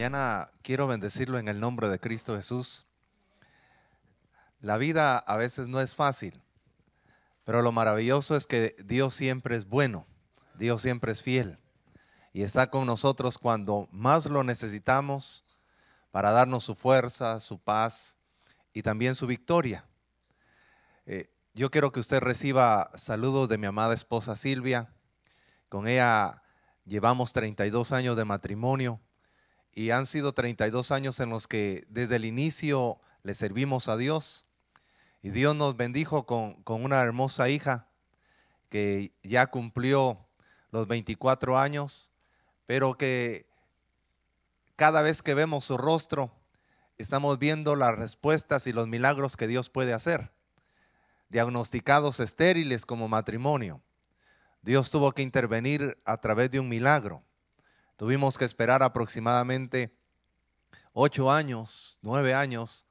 [0.00, 2.86] mañana quiero bendecirlo en el nombre de Cristo Jesús.
[4.62, 6.40] La vida a veces no es fácil,
[7.44, 10.06] pero lo maravilloso es que Dios siempre es bueno,
[10.54, 11.58] Dios siempre es fiel
[12.32, 15.44] y está con nosotros cuando más lo necesitamos
[16.10, 18.16] para darnos su fuerza, su paz
[18.72, 19.84] y también su victoria.
[21.04, 24.94] Eh, yo quiero que usted reciba saludos de mi amada esposa Silvia.
[25.68, 26.42] Con ella
[26.86, 28.98] llevamos 32 años de matrimonio
[29.72, 34.46] y han sido 32 años en los que desde el inicio le servimos a Dios.
[35.22, 37.86] Y Dios nos bendijo con, con una hermosa hija
[38.68, 40.26] que ya cumplió
[40.70, 42.10] los 24 años,
[42.66, 43.46] pero que
[44.76, 46.32] cada vez que vemos su rostro,
[46.96, 50.30] estamos viendo las respuestas y los milagros que Dios puede hacer.
[51.28, 53.82] Diagnosticados estériles como matrimonio.
[54.62, 57.22] Dios tuvo que intervenir a través de un milagro.
[58.00, 59.94] Tuvimos que esperar aproximadamente
[60.94, 62.86] ocho años, nueve años,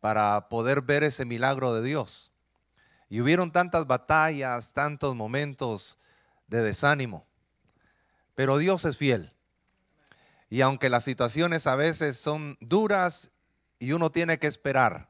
[0.00, 2.30] para poder ver ese milagro de Dios.
[3.08, 5.96] Y hubieron tantas batallas, tantos momentos
[6.46, 7.26] de desánimo.
[8.34, 9.32] Pero Dios es fiel.
[10.50, 13.32] Y aunque las situaciones a veces son duras
[13.78, 15.08] y uno tiene que esperar,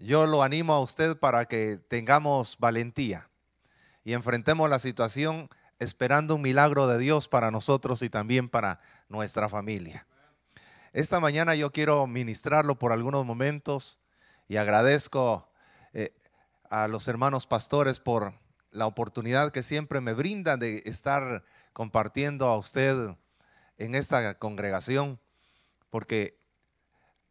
[0.00, 3.30] yo lo animo a usted para que tengamos valentía
[4.02, 5.48] y enfrentemos la situación
[5.78, 10.06] esperando un milagro de Dios para nosotros y también para nuestra familia.
[10.92, 13.98] Esta mañana yo quiero ministrarlo por algunos momentos
[14.48, 15.48] y agradezco
[15.92, 16.14] eh,
[16.70, 18.34] a los hermanos pastores por
[18.70, 23.14] la oportunidad que siempre me brindan de estar compartiendo a usted
[23.76, 25.20] en esta congregación,
[25.90, 26.38] porque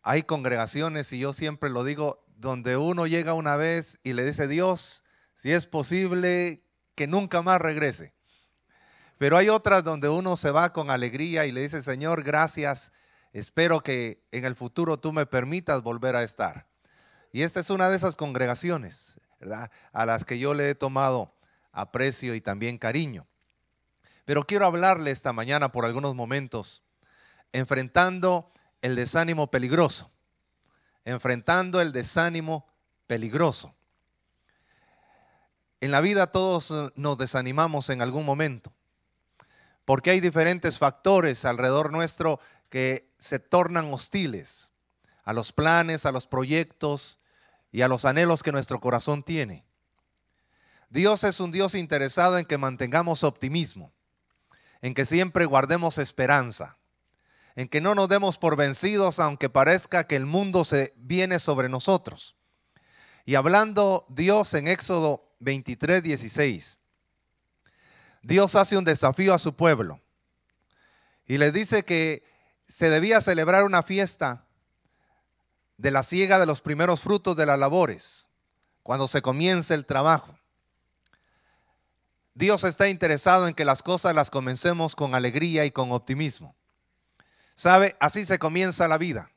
[0.02, 4.48] hay congregaciones, y yo siempre lo digo, donde uno llega una vez y le dice,
[4.48, 5.04] Dios,
[5.36, 6.64] si es posible
[6.96, 8.14] que nunca más regrese.
[9.18, 12.92] Pero hay otras donde uno se va con alegría y le dice, Señor, gracias,
[13.34, 16.68] espero que en el futuro tú me permitas volver a estar.
[17.32, 19.72] Y esta es una de esas congregaciones, ¿verdad?
[19.92, 21.34] A las que yo le he tomado
[21.72, 23.28] aprecio y también cariño.
[24.26, 26.84] Pero quiero hablarle esta mañana por algunos momentos,
[27.52, 28.52] enfrentando
[28.82, 30.10] el desánimo peligroso,
[31.06, 32.68] enfrentando el desánimo
[33.08, 33.74] peligroso.
[35.80, 38.77] En la vida todos nos desanimamos en algún momento
[39.88, 44.70] porque hay diferentes factores alrededor nuestro que se tornan hostiles
[45.24, 47.22] a los planes, a los proyectos
[47.72, 49.66] y a los anhelos que nuestro corazón tiene.
[50.90, 53.94] Dios es un Dios interesado en que mantengamos optimismo,
[54.82, 56.78] en que siempre guardemos esperanza,
[57.56, 61.70] en que no nos demos por vencidos aunque parezca que el mundo se viene sobre
[61.70, 62.36] nosotros.
[63.24, 66.78] Y hablando Dios en Éxodo 23, 16,
[68.22, 70.02] Dios hace un desafío a su pueblo
[71.26, 72.24] y les dice que
[72.68, 74.46] se debía celebrar una fiesta
[75.78, 78.28] de la siega de los primeros frutos de las labores,
[78.84, 80.38] cuando se comience el trabajo.
[82.34, 86.56] Dios está interesado en que las cosas las comencemos con alegría y con optimismo.
[87.56, 87.96] ¿Sabe?
[88.00, 89.32] Así se comienza la vida.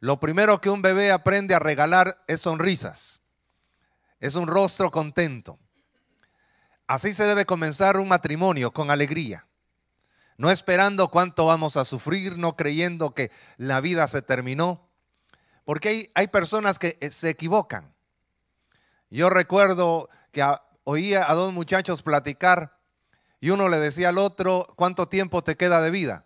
[0.00, 3.20] Lo primero que un bebé aprende a regalar es sonrisas.
[4.20, 5.58] Es un rostro contento.
[6.88, 9.46] Así se debe comenzar un matrimonio con alegría.
[10.38, 14.88] No esperando cuánto vamos a sufrir, no creyendo que la vida se terminó.
[15.64, 17.92] Porque hay, personas que eh, se equivocan.
[19.10, 20.42] Yo recuerdo que
[20.84, 22.78] oía a dos muchachos platicar
[23.38, 26.24] y uno le decía al otro, ¿cuánto tiempo te queda de vida?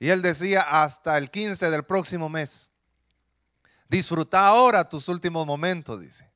[0.00, 2.70] Y él decía, hasta el 15 del próximo mes.
[3.88, 6.28] Disfruta ahora tus últimos momentos, dice.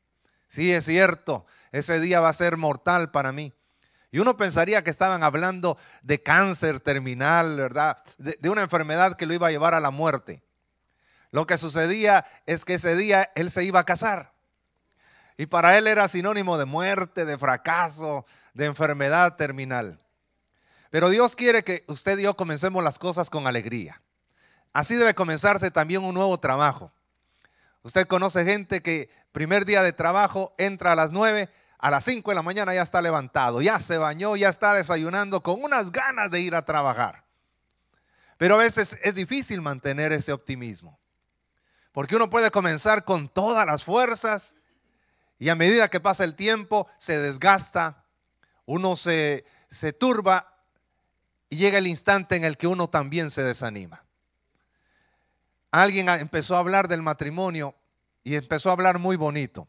[0.47, 3.53] Sí, es cierto, ese día va a ser mortal para mí.
[4.13, 8.03] Y uno pensaría que estaban hablando de cáncer terminal, ¿verdad?
[8.19, 10.43] De, una enfermedad que lo iba a llevar a la muerte.
[11.31, 14.33] Lo que sucedía es que ese día él se iba a casar.
[15.37, 19.99] Y para él era sinónimo de muerte, de fracaso, de enfermedad terminal.
[20.91, 24.03] Pero Dios quiere que usted y yo comencemos las cosas con alegría.
[24.73, 26.93] Así debe comenzarse también un nuevo trabajo.
[27.83, 31.49] Usted conoce gente que primer día de trabajo entra a las nueve,
[31.81, 35.43] a las cinco de la mañana ya está levantado, ya se bañó, ya está desayunando
[35.43, 37.25] con unas ganas de ir a trabajar.
[38.37, 40.99] Pero a veces es difícil mantener ese optimismo.
[41.93, 44.55] Porque uno puede comenzar con todas las fuerzas
[45.39, 48.05] y a medida que pasa el tiempo se desgasta,
[48.67, 50.63] uno se, se turba
[51.49, 54.05] y llega el instante en el que uno también se desanima
[55.71, 57.75] alguien empezó a hablar del matrimonio
[58.23, 59.69] y empezó a hablar muy bonito.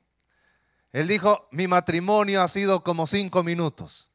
[0.94, 4.10] Él dijo, mi matrimonio ha sido como cinco minutos.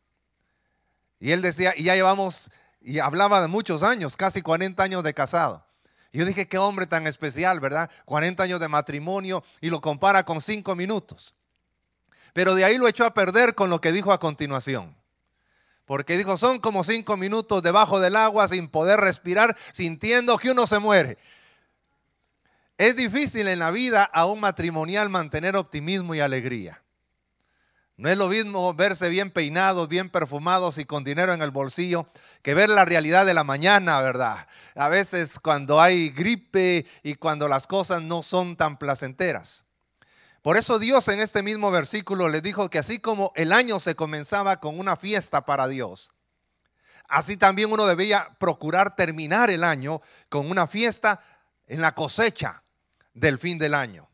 [1.19, 2.51] Y él decía, y ya llevamos
[2.81, 5.65] y hablaba de muchos años, casi 40 años de casado.
[6.13, 7.91] Yo dije, qué hombre tan especial, ¿verdad?
[8.05, 11.35] 40 años de matrimonio y lo compara con 5 minutos.
[12.33, 14.97] Pero de ahí lo echó a perder con lo que dijo a continuación.
[15.85, 20.67] Porque dijo, son como 5 minutos debajo del agua sin poder respirar, sintiendo que uno
[20.67, 21.19] se muere.
[22.79, 26.83] Es difícil en la vida a un matrimonial mantener optimismo y alegría.
[27.97, 32.11] No es lo mismo verse bien peinados, bien perfumados y con dinero en el bolsillo
[32.43, 34.47] que ver la realidad de la mañana, ¿verdad?
[34.75, 39.65] A veces cuando hay gripe y cuando las cosas no son tan placenteras.
[40.43, 43.97] Por eso Dios en este mismo versículo le dijo que así como el año se
[43.97, 46.13] comenzaba con una fiesta para Dios,
[47.09, 51.21] así también uno debía procurar terminar el año con una fiesta
[51.67, 52.63] en la cosecha
[53.17, 54.09] del fin del año.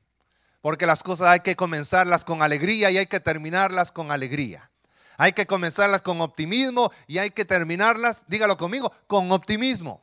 [0.62, 4.70] Porque las cosas hay que comenzarlas con alegría y hay que terminarlas con alegría.
[5.18, 10.02] Hay que comenzarlas con optimismo y hay que terminarlas, dígalo conmigo, con optimismo.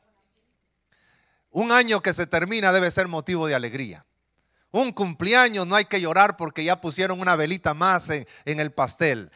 [1.52, 4.06] Un año que se termina debe ser motivo de alegría.
[4.72, 9.32] Un cumpleaños no hay que llorar porque ya pusieron una velita más en, el pastel.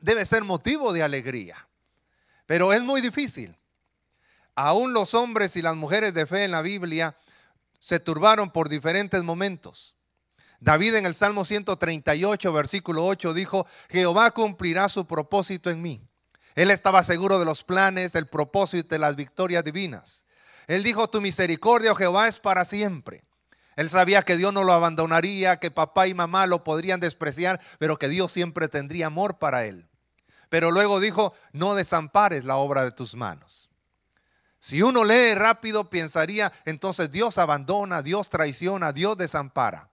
[0.00, 1.68] Debe ser motivo de alegría.
[2.46, 3.56] Pero es muy difícil.
[4.54, 7.14] Aún los hombres y las mujeres de fe en la Biblia
[7.80, 9.96] se turbaron por diferentes momentos.
[10.60, 16.06] David en el Salmo 138, versículo 8 dijo, Jehová cumplirá su propósito en mí.
[16.54, 20.26] Él estaba seguro de los planes, del propósito y de las victorias divinas.
[20.66, 23.24] Él dijo, tu misericordia, oh Jehová, es para siempre.
[23.76, 27.98] Él sabía que Dios no lo abandonaría, que papá y mamá lo podrían despreciar, pero
[27.98, 29.88] que Dios siempre tendría amor para él.
[30.50, 33.69] Pero luego dijo, no desampares la obra de tus manos.
[34.60, 39.88] Si uno lee rápido, pensaría, entonces Dios abandona, Dios traiciona, Dios desampara.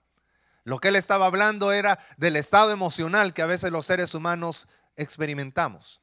[0.65, 4.67] Lo que él estaba hablando era del estado emocional que a veces los seres humanos
[4.97, 6.01] experimentamos.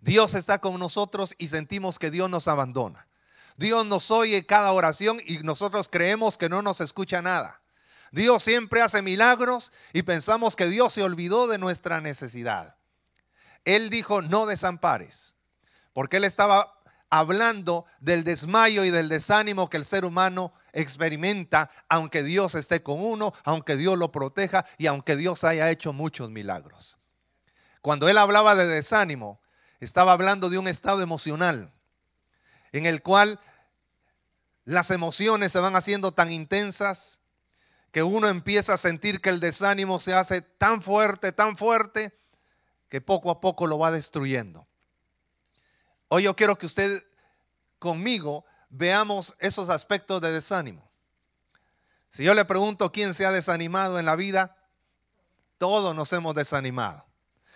[0.00, 3.06] Dios está con nosotros y sentimos que Dios nos abandona.
[3.58, 7.60] Dios nos oye cada oración y nosotros creemos que no nos escucha nada.
[8.10, 12.76] Dios siempre hace milagros y pensamos que Dios se olvidó de nuestra necesidad.
[13.64, 15.34] Él dijo, no desampares,
[15.92, 16.77] porque él estaba
[17.10, 23.00] hablando del desmayo y del desánimo que el ser humano experimenta, aunque Dios esté con
[23.00, 26.98] uno, aunque Dios lo proteja y aunque Dios haya hecho muchos milagros.
[27.80, 29.40] Cuando él hablaba de desánimo,
[29.80, 31.72] estaba hablando de un estado emocional
[32.72, 33.40] en el cual
[34.64, 37.20] las emociones se van haciendo tan intensas
[37.90, 42.14] que uno empieza a sentir que el desánimo se hace tan fuerte, tan fuerte,
[42.88, 44.67] que poco a poco lo va destruyendo.
[46.08, 47.04] Hoy yo quiero que usted
[47.78, 50.90] conmigo veamos esos aspectos de desánimo.
[52.10, 54.56] Si yo le pregunto quién se ha desanimado en la vida,
[55.58, 57.04] todos nos hemos desanimado.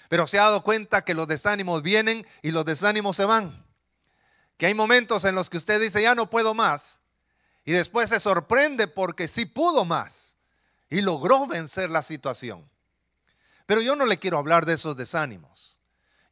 [0.09, 3.65] Pero se ha dado cuenta que los desánimos vienen y los desánimos se van.
[4.59, 7.01] Que hay momentos en los que usted dice, ya no puedo más.
[7.65, 10.37] Y después se sorprende porque sí pudo más.
[10.91, 12.69] Y logró vencer la situación.
[13.65, 15.79] Pero yo no le quiero hablar de esos desánimos.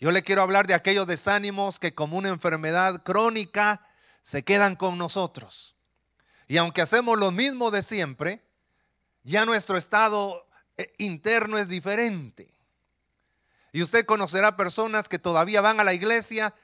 [0.00, 3.86] Yo le quiero hablar de aquellos desánimos que como una enfermedad crónica
[4.22, 5.76] se quedan con nosotros.
[6.48, 8.42] Y aunque hacemos lo mismo de siempre,
[9.22, 10.46] ya nuestro estado
[10.78, 12.52] eh, interno es diferente.
[13.72, 16.54] Y usted conocerá personas que todavía van a la iglesia,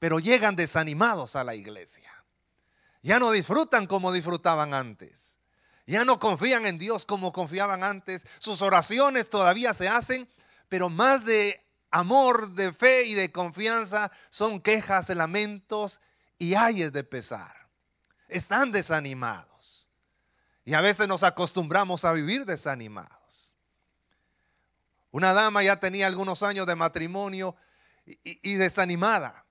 [0.00, 2.10] pero llegan desanimados a la iglesia.
[3.02, 5.36] Ya no disfrutan como disfrutaban antes.
[5.86, 8.26] Ya no confían en Dios como confiaban antes.
[8.40, 10.28] Sus oraciones todavía se hacen,
[10.68, 16.00] pero más de amor, de fe y de confianza son quejas, lamentos
[16.38, 17.54] y ayes de pesar.
[18.28, 19.88] Están desanimados.
[20.64, 23.52] Y a veces nos acostumbramos a vivir desanimados.
[25.10, 27.56] Una dama ya tenía algunos años de matrimonio
[28.04, 29.44] y, desanimada.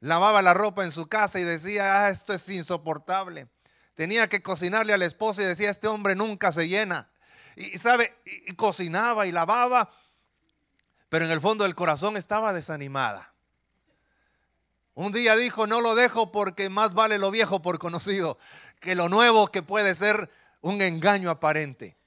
[0.00, 3.48] Lavaba la ropa en su casa y decía, ah, esto es insoportable.
[3.94, 7.10] Tenía que cocinarle al esposo y decía, este hombre nunca se llena.
[7.56, 9.90] Y, sabe, y cocinaba y lavaba
[11.12, 13.34] pero en el fondo del corazón estaba desanimada.
[14.94, 18.38] Un día dijo, no lo dejo porque más vale lo viejo por conocido
[18.80, 20.30] que lo nuevo que puede ser
[20.62, 21.98] un engaño aparente.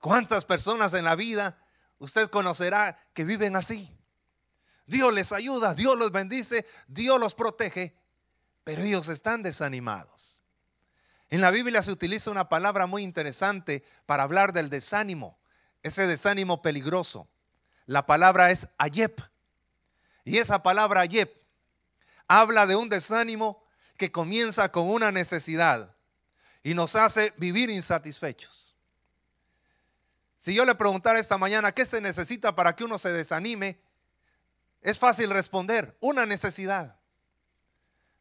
[0.00, 1.56] ¿Cuántas personas en la vida
[2.00, 3.96] usted conocerá que viven así?
[4.86, 7.94] Dios les ayuda, Dios los bendice, Dios los protege,
[8.64, 10.40] pero ellos están desanimados.
[11.30, 15.38] En la Biblia se utiliza una palabra muy interesante para hablar del desánimo,
[15.84, 17.28] ese desánimo peligroso.
[17.86, 19.20] La palabra es ayep.
[20.24, 21.32] Y esa palabra ayep
[22.28, 23.64] habla de un desánimo
[23.96, 25.94] que comienza con una necesidad
[26.62, 28.74] y nos hace vivir insatisfechos.
[30.38, 33.80] Si yo le preguntara esta mañana qué se necesita para que uno se desanime,
[34.80, 36.96] es fácil responder, una necesidad.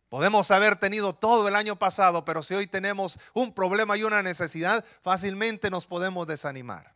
[0.10, 4.24] Podemos haber tenido todo el año pasado, pero si hoy tenemos un problema y una
[4.24, 6.95] necesidad, fácilmente nos podemos desanimar.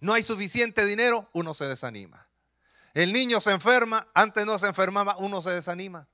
[0.00, 2.26] No hay suficiente dinero, uno se desanima.
[2.94, 6.08] El niño se enferma, antes no se enfermaba, uno se desanima.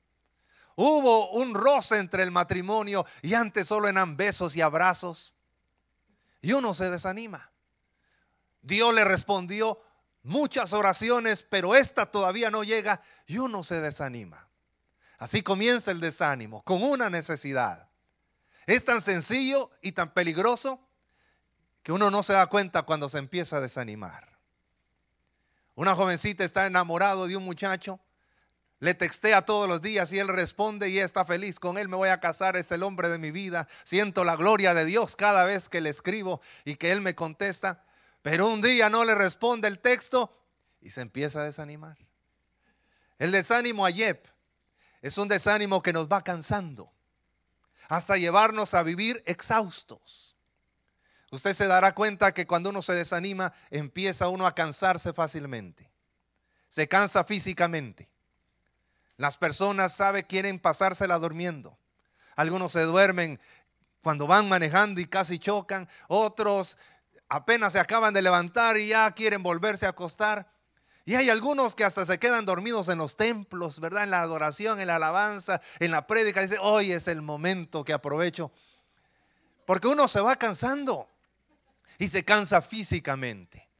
[0.74, 5.34] Hubo un roce entre el matrimonio y antes solo eran besos y abrazos.
[6.40, 7.50] Y uno se desanima.
[8.62, 9.80] Dios le respondió
[10.22, 14.48] muchas oraciones, pero esta todavía no llega y uno se desanima.
[15.18, 17.88] Así comienza el desánimo, con una necesidad.
[18.66, 20.80] Es tan sencillo y tan peligroso
[21.82, 24.38] que uno no se da cuenta cuando se empieza a desanimar.
[25.74, 27.98] Una jovencita está enamorado de un muchacho,
[28.78, 32.08] le textea todos los días y él responde y está feliz con él, me voy
[32.08, 35.68] a casar, es el hombre de mi vida, siento la gloria de Dios cada vez
[35.68, 37.84] que le escribo y que él me contesta,
[38.22, 40.36] pero un día no le responde el texto
[40.80, 41.96] y se empieza a desanimar.
[43.18, 44.26] El desánimo Ayep
[45.00, 46.92] es un desánimo que nos va cansando
[47.88, 50.31] hasta llevarnos a vivir exhaustos.
[51.32, 55.90] Usted se dará cuenta que cuando uno se desanima, empieza uno a cansarse fácilmente.
[56.68, 58.10] Se cansa físicamente.
[59.16, 61.78] Las personas, sabe, quieren pasársela durmiendo.
[62.36, 63.40] Algunos se duermen
[64.02, 65.88] cuando van manejando y casi chocan.
[66.06, 66.76] Otros
[67.30, 70.52] apenas se acaban de levantar y ya quieren volverse a acostar.
[71.06, 74.04] Y hay algunos que hasta se quedan dormidos en los templos, ¿verdad?
[74.04, 76.42] En la adoración, en la alabanza, en la prédica.
[76.42, 78.52] Dice, hoy es el momento que aprovecho.
[79.64, 81.08] Porque uno se va cansando
[82.02, 83.70] y se cansa físicamente.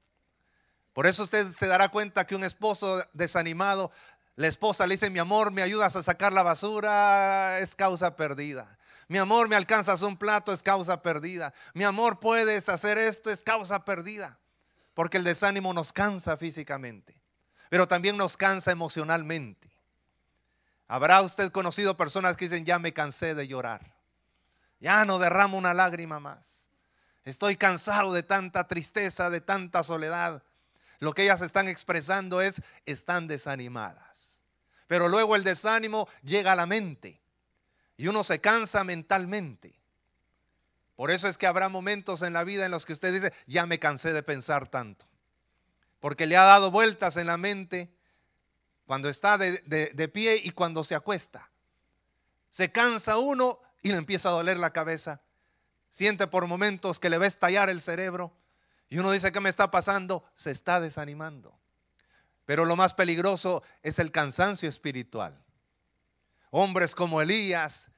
[0.92, 3.90] Por eso usted se dará cuenta que un esposo desanimado,
[4.36, 8.78] la esposa le dice, mi amor, me ayudas a sacar la basura, es causa perdida.
[9.08, 11.52] Mi amor, me alcanzas un plato, es causa perdida.
[11.74, 14.38] Mi amor, puedes hacer esto, es causa perdida.
[14.94, 17.20] Porque el desánimo nos cansa físicamente,
[17.70, 19.68] pero también nos cansa emocionalmente.
[20.86, 23.96] ¿Habrá usted conocido personas que dicen, ya me cansé de llorar?
[24.78, 26.61] Ya no derramo una lágrima más.
[27.24, 30.42] Estoy cansado de tanta tristeza, de tanta soledad.
[30.98, 34.40] Lo que ellas están expresando es, están desanimadas.
[34.88, 37.20] Pero luego el desánimo llega a la mente
[37.96, 39.74] y uno se cansa mentalmente.
[40.96, 43.66] Por eso es que habrá momentos en la vida en los que usted dice, ya
[43.66, 45.06] me cansé de pensar tanto.
[46.00, 47.94] Porque le ha dado vueltas en la mente
[48.86, 51.50] cuando está de, de pie y cuando se acuesta.
[52.50, 55.22] Se cansa uno y le empieza a doler la cabeza
[55.92, 58.32] siente por momentos que le va a estallar el cerebro
[58.88, 60.24] y uno dice, ¿qué me está pasando?
[60.34, 61.56] Se está desanimando.
[62.44, 65.40] Pero lo más peligroso es el cansancio espiritual.
[66.50, 67.88] Hombres como Elías,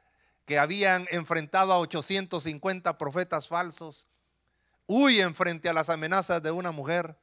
[0.44, 4.06] que habían enfrentado a 850 profetas falsos,
[4.86, 7.16] huyen frente a las amenazas de una mujer,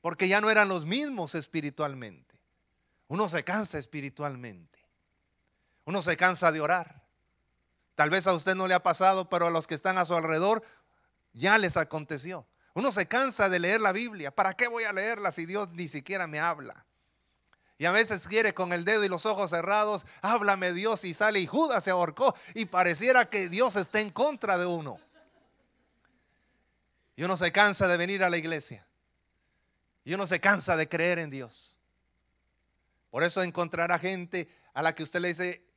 [0.00, 2.40] porque ya no eran los mismos espiritualmente.
[3.08, 4.78] Uno se cansa espiritualmente.
[5.84, 6.99] Uno se cansa de orar.
[8.00, 10.14] Tal vez a usted no le ha pasado, pero a los que están a su
[10.14, 10.62] alrededor
[11.34, 12.46] ya les aconteció.
[12.72, 14.30] Uno se cansa de leer la Biblia.
[14.30, 16.86] ¿Para qué voy a leerla si Dios ni siquiera me habla?
[17.76, 21.40] Y a veces quiere con el dedo y los ojos cerrados, háblame Dios y sale
[21.40, 24.98] y Judas se ahorcó y pareciera que Dios está en contra de uno.
[27.16, 28.86] Y uno se cansa de venir a la iglesia.
[30.04, 31.76] Y uno se cansa de creer en Dios.
[33.10, 35.69] Por eso encontrará gente a la que usted le dice,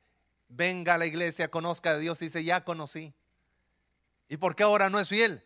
[0.56, 3.12] venga a la iglesia, conozca a Dios y dice, ya conocí.
[4.28, 5.44] ¿Y por qué ahora no es fiel?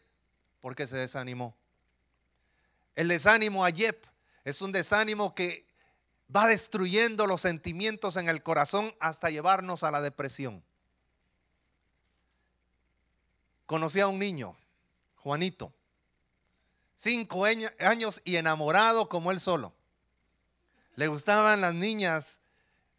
[0.60, 1.56] Porque se desanimó.
[2.94, 4.06] El desánimo a Yep
[4.44, 5.66] es un desánimo que
[6.34, 10.62] va destruyendo los sentimientos en el corazón hasta llevarnos a la depresión.
[13.66, 14.56] Conocí a un niño,
[15.16, 15.72] Juanito,
[16.96, 19.74] cinco años y enamorado como él solo.
[20.96, 22.37] Le gustaban las niñas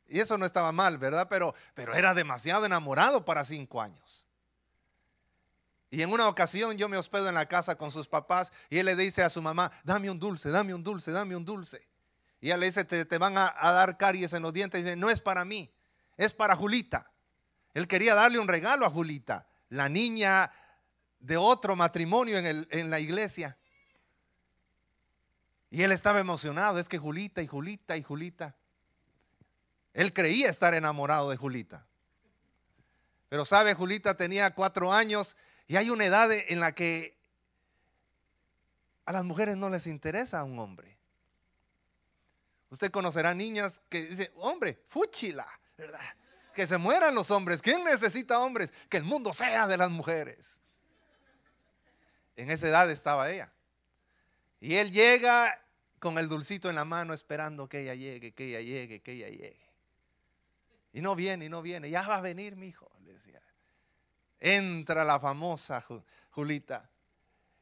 [0.10, 1.28] y eso no estaba mal, ¿verdad?
[1.30, 4.26] Pero, pero era demasiado enamorado para cinco años.
[5.92, 8.86] Y en una ocasión yo me hospedo en la casa con sus papás y él
[8.86, 11.88] le dice a su mamá, dame un dulce, dame un dulce, dame un dulce.
[12.42, 14.80] Y ella le dice, te, van a, dar caries en los dientes.
[14.80, 15.72] Y dice, no es para mí,
[16.16, 17.12] es para Julita.
[17.74, 20.52] Él quería darle un regalo a Julita, la niña
[21.20, 23.58] de otro matrimonio en, en la iglesia.
[25.72, 28.56] Y él estaba emocionado, es que Julita y Julita y Julita.
[29.94, 31.86] Él creía estar enamorado de Julita.
[33.30, 35.36] Pero sabe, Julita tenía cuatro años
[35.68, 37.18] y hay una edad en la que
[39.06, 40.98] a las mujeres no les interesa a un hombre.
[42.70, 46.00] Usted conocerá niñas que dicen, hombre, fúchila, ¿verdad?
[46.54, 47.62] Que se mueran los hombres.
[47.62, 48.72] ¿Quién necesita hombres?
[48.90, 50.60] Que el mundo sea de las mujeres.
[52.36, 53.52] En esa edad estaba ella.
[54.60, 55.60] Y él llega
[56.00, 59.30] con el dulcito en la mano esperando que ella llegue, que ella llegue, que ella
[59.30, 59.69] llegue.
[60.94, 61.90] Y no viene, y no viene.
[61.90, 63.42] Ya va a venir mi hijo, le decía.
[64.40, 65.84] Entra la famosa
[66.32, 66.90] Julita.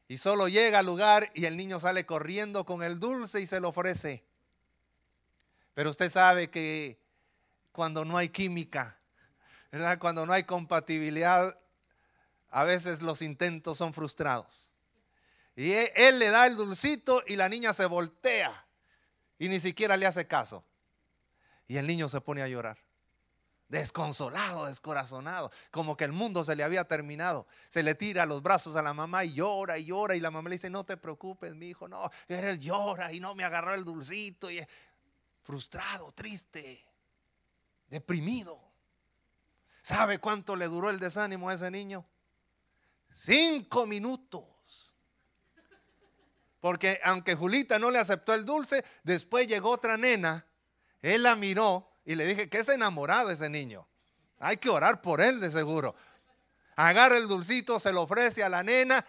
[0.06, 3.60] Y solo llega al lugar y el niño sale corriendo con el dulce y se
[3.60, 4.24] lo ofrece.
[5.74, 6.98] Pero usted sabe que
[7.72, 8.96] cuando no hay química,
[9.98, 11.58] cuando no hay compatibilidad,
[12.48, 14.72] a veces los intentos son frustrados.
[15.54, 18.64] Y e, él le da el dulcito y la niña se voltea
[19.38, 20.64] y ni siquiera le hace caso.
[21.66, 22.87] Y el niño se pone a llorar
[23.68, 27.46] desconsolado, descorazonado, como que el mundo se le había terminado.
[27.68, 30.48] Se le tira los brazos a la mamá y llora y llora y la mamá
[30.48, 33.84] le dice, no te preocupes, mi hijo, no, él llora y no me agarró el
[33.84, 34.66] dulcito y
[35.42, 36.84] frustrado, triste,
[37.88, 38.58] deprimido.
[39.82, 42.06] ¿Sabe cuánto le duró el desánimo a ese niño?
[43.14, 44.44] Cinco minutos.
[46.60, 50.44] Porque aunque Julita no le aceptó el dulce, después llegó otra nena,
[51.00, 53.86] él la miró y le dije que es enamorado ese niño.
[54.38, 55.94] Hay que orar por él de seguro.
[56.74, 59.04] Agarra el dulcito, se lo ofrece a la nena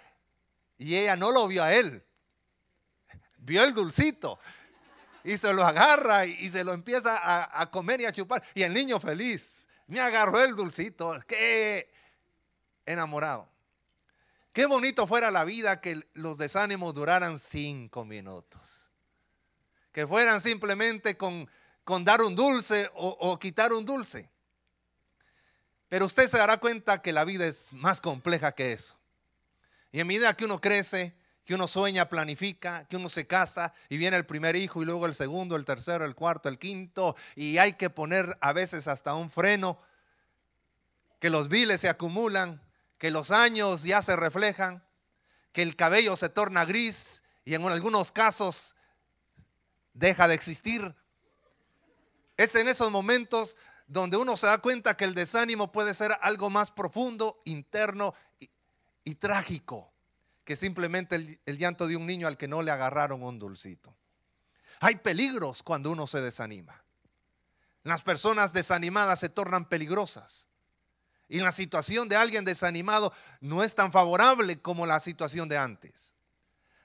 [0.77, 2.03] y ella no lo vio a él.
[3.38, 4.38] Vio el dulcito
[5.24, 8.44] y se lo agarra y, se lo empieza a, a, comer y a chupar.
[8.53, 9.65] Y el niño feliz.
[9.88, 11.18] Me agarró el dulcito.
[11.25, 11.89] Qué
[12.86, 13.48] enamorado.
[14.51, 18.60] Qué bonito fuera la vida que los desánimos duraran cinco minutos.
[19.94, 21.50] Que fueran simplemente con
[21.89, 24.29] con dar un dulce o, quitar un dulce.
[25.88, 28.96] Pero usted se dará cuenta que la vida es más compleja que eso.
[29.91, 33.98] Y en medida que uno crece, que uno sueña, planifica, que uno se casa y
[33.98, 37.58] viene el primer hijo y luego el segundo, el tercero, el cuarto, el quinto, y
[37.58, 39.81] hay que poner a veces hasta un freno,
[41.19, 42.62] que los viles se acumulan,
[43.00, 44.84] que los años ya se reflejan,
[45.53, 48.75] que el cabello se torna gris y en algunos casos
[49.96, 50.93] deja de existir
[52.40, 56.50] es en esos momentos donde uno se da cuenta que el desánimo puede ser algo
[56.50, 58.14] más profundo, interno
[59.04, 59.92] y, trágico
[60.46, 63.94] que simplemente el, el llanto de un niño al que no le agarraron un dulcito.
[64.80, 66.82] Hay peligros cuando uno se desanima.
[67.84, 70.48] Las personas desanimadas se tornan peligrosas.
[71.28, 76.14] Y la situación de alguien desanimado no es tan favorable como la situación de antes.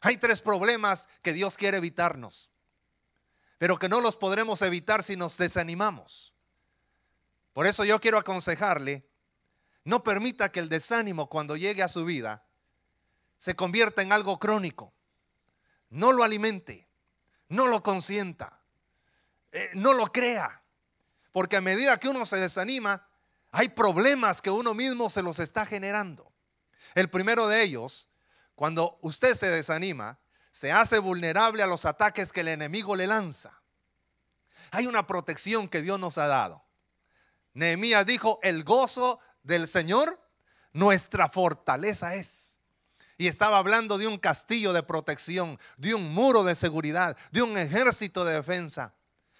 [0.01, 2.51] Hay tres problemas que Dios quiere evitarnos
[3.64, 6.35] pero que no los podremos evitar si nos desanimamos.
[7.55, 9.09] Por eso yo quiero aconsejarle,
[9.85, 12.44] no permita que el desánimo cuando llegue a su vida
[13.38, 14.92] se convierta en algo crónico.
[15.88, 16.87] No lo alimente,
[17.48, 18.61] no lo consienta,
[19.50, 20.61] eh, no lo crea,
[21.33, 23.09] porque a medida que uno se desanima,
[23.50, 26.31] hay problemas que uno mismo se los está generando.
[26.94, 28.11] El primero de ellos,
[28.57, 30.18] cuando usted se desanima,
[30.55, 33.61] se hace vulnerable a los ataques que el enemigo le lanza.
[34.71, 36.64] Hay una protección que Dios nos ha dado.
[37.55, 40.17] Nehemías dijo, el gozo del Señor
[40.73, 42.57] nuestra fortaleza es.
[43.19, 47.59] Y estaba hablando de un castillo de protección, de un muro de seguridad, de un
[47.59, 48.95] ejército de defensa.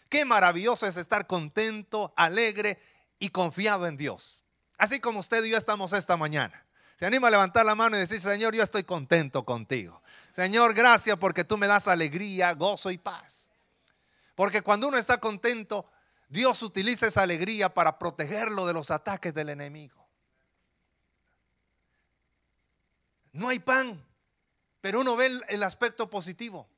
[0.09, 2.83] Qué maravilloso es estar contento, alegre
[3.21, 4.43] y confiado en Dios.
[4.79, 6.67] Así como usted y yo estamos esta mañana.
[6.97, 10.01] Se anima a levantar la mano y decir, Señor, yo estoy contento contigo.
[10.33, 13.49] Señor, gracias porque tú me das alegría, gozo y paz.
[14.35, 15.87] Porque cuando uno está contento,
[16.29, 20.05] Dios utiliza esa alegría para protegerlo de los ataques del enemigo.
[23.33, 24.05] No hay pan,
[24.81, 26.69] pero uno ve el, aspecto positivo.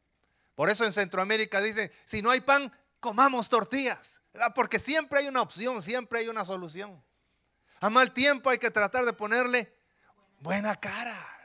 [0.55, 4.21] Por eso en Centroamérica dicen, si no hay pan, comamos tortillas.
[4.55, 7.03] Porque siempre hay una opción, siempre hay una solución.
[7.81, 9.76] A mal tiempo hay que tratar de ponerle
[10.41, 11.37] buena cara.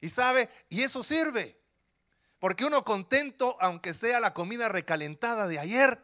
[0.00, 1.58] Y sabe, y eso sirve.
[2.38, 6.00] Porque uno contento, aunque sea la comida recalentada de ayer,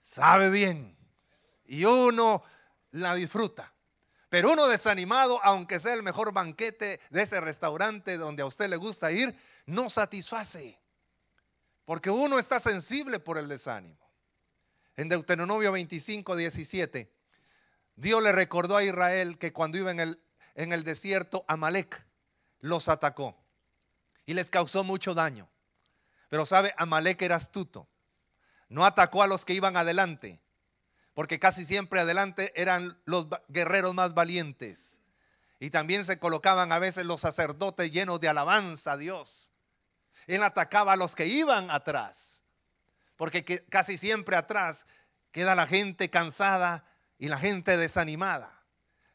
[0.00, 0.96] sabe bien.
[1.66, 2.44] Y uno
[2.92, 3.72] la disfruta.
[4.28, 8.76] Pero uno desanimado, aunque sea el mejor banquete de ese restaurante donde a usted le
[8.76, 10.78] gusta ir, no satisface.
[11.84, 13.98] Porque uno está sensible por el desánimo.
[14.96, 17.12] En Deuteronomio 25, 17,
[17.96, 20.23] Dios le recordó a Israel que cuando iba en el
[20.54, 22.04] en el desierto, Amalek
[22.60, 23.36] los atacó
[24.26, 25.48] y les causó mucho daño.
[26.28, 27.88] Pero sabe, Amalek era astuto.
[28.68, 30.40] No atacó a los que iban adelante,
[31.12, 34.98] porque casi siempre adelante eran los guerreros más valientes.
[35.60, 39.50] Y también se colocaban a veces los sacerdotes llenos de alabanza a Dios.
[40.26, 42.40] Él atacaba a los que iban atrás,
[43.16, 44.86] porque casi siempre atrás
[45.30, 46.84] queda la gente cansada
[47.18, 48.63] y la gente desanimada.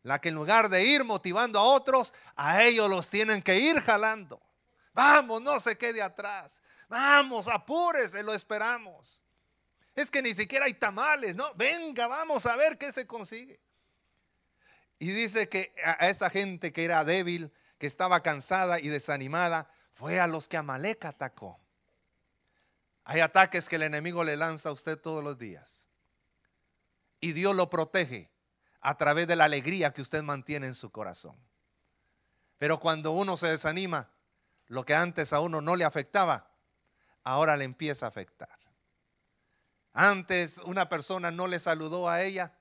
[0.03, 3.81] La que en lugar de ir motivando a otros, a ellos los tienen que ir
[3.81, 4.41] jalando.
[4.93, 6.61] Vamos, no se quede atrás.
[6.87, 9.21] Vamos, apúrese, lo esperamos.
[9.95, 11.53] Es que ni siquiera hay tamales, ¿no?
[11.55, 13.59] Venga, vamos a ver qué se consigue.
[14.97, 20.19] Y dice que a esa gente que era débil, que estaba cansada y desanimada, fue
[20.19, 21.59] a los que Amalek atacó.
[23.03, 25.87] Hay ataques que el enemigo le lanza a usted todos los días.
[27.19, 28.29] Y Dios lo protege
[28.81, 31.35] a través de la alegría que usted mantiene en su corazón.
[32.57, 34.09] Pero cuando uno se desanima,
[34.67, 36.51] lo que antes a uno no le afectaba,
[37.23, 38.57] ahora le empieza a afectar.
[39.93, 42.53] Antes una persona no le saludó a ella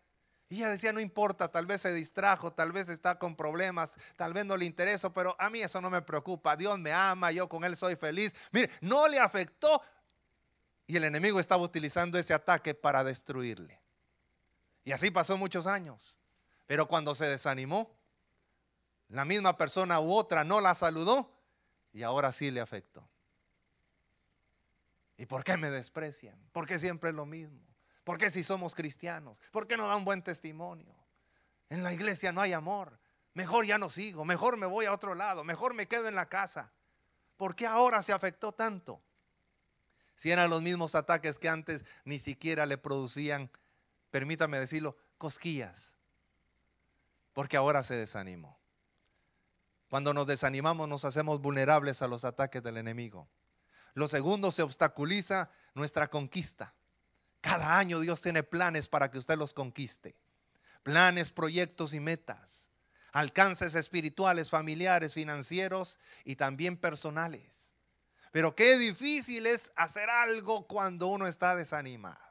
[0.49, 4.33] y ella decía, no importa, tal vez se distrajo, tal vez está con problemas, tal
[4.33, 6.57] vez no le interesa, pero a mí eso no me preocupa.
[6.57, 8.35] Dios me ama, yo con él soy feliz.
[8.51, 9.83] Mire, no le afectó
[10.87, 13.79] y el enemigo estaba utilizando ese ataque para destruirle.
[14.89, 16.19] Y así pasó muchos años.
[16.67, 17.95] Pero cuando se desanimó,
[19.09, 21.31] la misma persona u otra no la saludó
[21.93, 23.07] y ahora sí le afectó.
[25.19, 26.39] ¿Y por qué me desprecian?
[26.53, 27.61] ¿Por qué siempre es lo mismo?
[28.03, 29.39] ¿Por qué si somos cristianos?
[29.51, 30.95] ¿Por qué no dan buen testimonio?
[31.69, 32.99] En la iglesia no hay amor.
[33.35, 36.31] Mejor ya no sigo, mejor me voy a otro lado, mejor me quedo en la
[36.31, 36.73] casa.
[37.37, 39.03] ¿Por qué ahora se afectó tanto?
[40.17, 43.51] Si eran los mismos ataques que antes ni siquiera le producían,
[44.19, 45.95] permítame decirlo, cosquillas.
[47.35, 48.59] Porque ahora se desanimó.
[49.89, 53.29] Cuando nos desanimamos nos hacemos vulnerables a los ataques del enemigo.
[53.95, 56.75] Lo segundo, se obstaculiza nuestra conquista.
[57.41, 60.17] Cada año Dios tiene planes para que usted los conquiste.
[60.83, 62.71] Planes, proyectos y metas.
[63.13, 67.73] Alcances espirituales, familiares, financieros y también personales.
[68.33, 72.28] Pero qué difícil es hacer algo cuando uno está desanimado.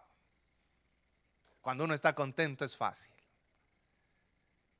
[1.67, 3.12] Cuando uno está contento es fácil.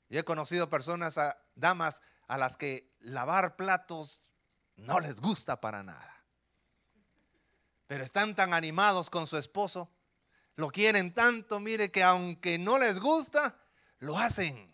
[0.08, 1.19] Yo he conocido personas,
[1.54, 4.21] damas, a las que lavar platos
[4.78, 6.23] no les gusta para nada.
[7.88, 9.91] Pero están tan animados con su esposo
[10.56, 13.58] lo quieren tanto, mire, que aunque no les gusta,
[14.00, 14.73] lo hacen.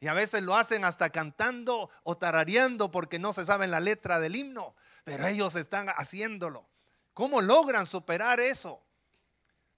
[0.00, 4.20] Y a veces lo hacen hasta cantando o tarareando porque no se saben la letra
[4.20, 6.66] del himno, pero ellos están haciéndolo.
[7.12, 8.82] ¿Cómo logran superar eso?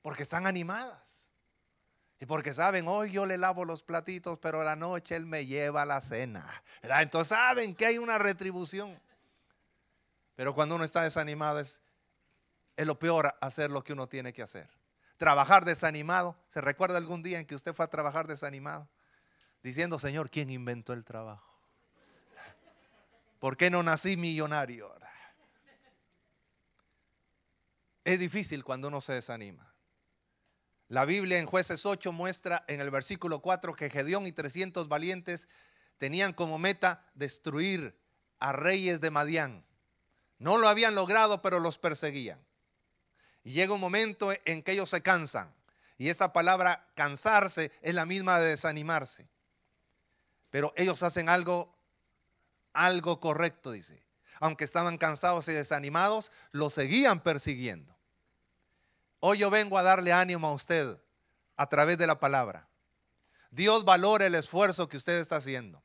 [0.02, 1.17] Porque están animadas.
[2.20, 5.82] Y porque saben, hoy yo le lavo los platitos, pero la noche él me lleva
[5.82, 6.62] a la cena.
[6.82, 9.00] Entonces saben que hay una retribución.
[10.34, 11.80] Pero cuando uno está desanimado es,
[12.76, 14.68] es lo peor hacer lo que uno tiene que hacer
[15.18, 16.36] trabajar desanimado.
[16.48, 18.88] ¿Se recuerda algún día en que usted fue a trabajar desanimado?
[19.62, 21.44] Diciendo, Señor, ¿quién inventó el trabajo?
[23.38, 24.94] ¿Por qué no nací millonario?
[28.04, 29.67] Es difícil cuando uno se desanima.
[30.88, 35.46] La Biblia en jueces 8 muestra en el versículo 4 que Gedeón y 300 valientes
[35.98, 37.94] tenían como meta destruir
[38.38, 39.64] a reyes de Madián.
[40.38, 42.38] No lo habían logrado, pero los perseguían.
[43.44, 45.52] Y llega un momento en que ellos se cansan.
[45.98, 49.28] Y esa palabra cansarse es la misma de desanimarse.
[50.50, 51.74] Pero ellos hacen algo,
[52.72, 54.02] algo correcto, dice.
[54.40, 57.97] Aunque estaban cansados y desanimados, lo seguían persiguiendo.
[59.20, 60.98] Hoy yo vengo a darle ánimo a usted
[61.56, 62.68] a través de la palabra.
[63.50, 65.82] Dios valora el esfuerzo que usted está haciendo.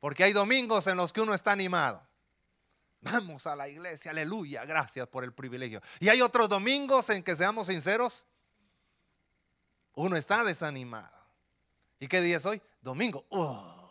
[0.00, 2.06] Porque hay domingos en los que uno está animado.
[3.02, 5.80] Vamos a la iglesia, aleluya, gracias por el privilegio.
[6.00, 8.26] Y hay otros domingos en que seamos sinceros,
[9.94, 11.18] uno está desanimado.
[11.98, 12.60] ¿Y qué día es hoy?
[12.80, 13.26] Domingo.
[13.30, 13.90] Oh,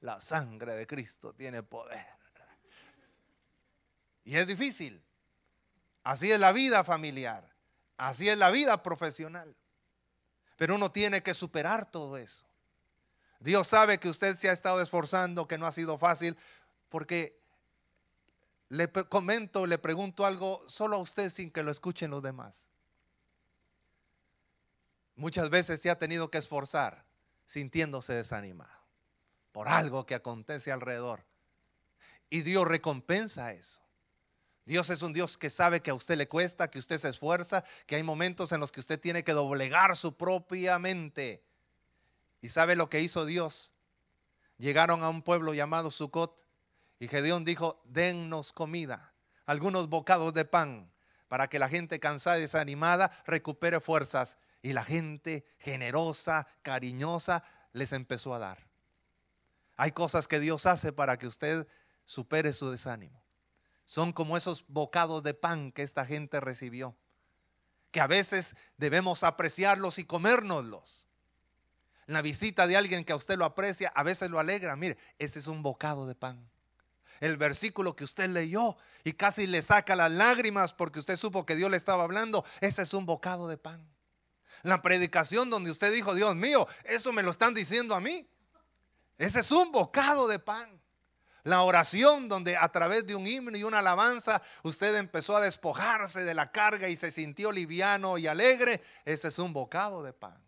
[0.00, 2.06] la sangre de Cristo tiene poder.
[4.24, 5.02] Y es difícil.
[6.08, 7.46] Así es la vida familiar.
[7.98, 9.54] Así es la vida profesional.
[10.56, 12.46] Pero uno tiene que superar todo eso.
[13.40, 16.34] Dios sabe que usted se ha estado esforzando, que no ha sido fácil,
[16.88, 17.38] porque
[18.70, 22.66] le comento, le pregunto algo solo a usted sin que lo escuchen los demás.
[25.14, 27.04] Muchas veces se ha tenido que esforzar
[27.44, 28.80] sintiéndose desanimado
[29.52, 31.26] por algo que acontece alrededor.
[32.30, 33.78] Y Dios recompensa eso.
[34.68, 37.64] Dios es un Dios que sabe que a usted le cuesta, que usted se esfuerza,
[37.86, 41.42] que hay momentos en los que usted tiene que doblegar su propia mente.
[42.42, 43.72] ¿Y sabe lo que hizo Dios?
[44.58, 46.46] Llegaron a un pueblo llamado Sucot
[47.00, 49.14] y Gedeón dijo, dennos comida,
[49.46, 50.92] algunos bocados de pan,
[51.28, 54.36] para que la gente cansada y desanimada recupere fuerzas.
[54.60, 58.58] Y la gente generosa, cariñosa, les empezó a dar.
[59.78, 61.66] Hay cosas que Dios hace para que usted
[62.04, 63.27] supere su desánimo.
[63.88, 66.94] Son como esos bocados de pan que esta gente recibió,
[67.90, 71.08] que a veces debemos apreciarlos y comérnoslos.
[72.06, 74.76] La visita de alguien que a usted lo aprecia, a veces lo alegra.
[74.76, 76.48] Mire, ese es un bocado de pan
[77.20, 81.56] el versículo que usted leyó y casi le saca las lágrimas porque usted supo que
[81.56, 83.86] Dios le estaba hablando, ese es un bocado de pan.
[84.62, 88.28] La predicación donde usted dijo, Dios mío, eso me lo están diciendo a mí.
[89.16, 90.77] Ese es un bocado de pan.
[91.44, 96.24] La oración donde a través de un himno y una alabanza usted empezó a despojarse
[96.24, 100.42] de la carga y se sintió liviano y alegre, ese es un bocado de pan.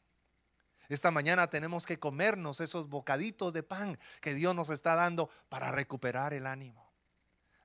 [0.89, 5.71] Esta mañana tenemos que comernos esos bocaditos de pan que Dios nos está dando para
[5.71, 6.91] recuperar el ánimo.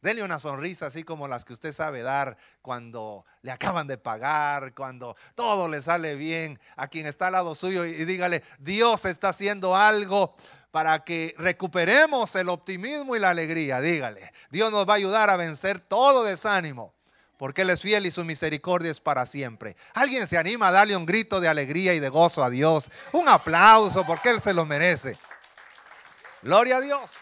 [0.06, 4.76] Dele una sonrisa así como las que usted sabe dar cuando le acaban de pagar,
[4.76, 9.30] cuando todo le sale bien a quien está al lado suyo y dígale, Dios está
[9.30, 10.36] haciendo algo
[10.76, 13.80] para que recuperemos el optimismo y la alegría.
[13.80, 16.94] Dígale, Dios nos va a ayudar a vencer todo desánimo
[17.38, 19.78] porque Él es fiel y su misericordia es para siempre.
[19.94, 22.92] ¿Alguien se anima a darle un grito de alegría y de gozo a Dios?
[23.14, 25.18] Un aplauso porque Él se lo merece.
[26.42, 27.14] Gloria a Dios.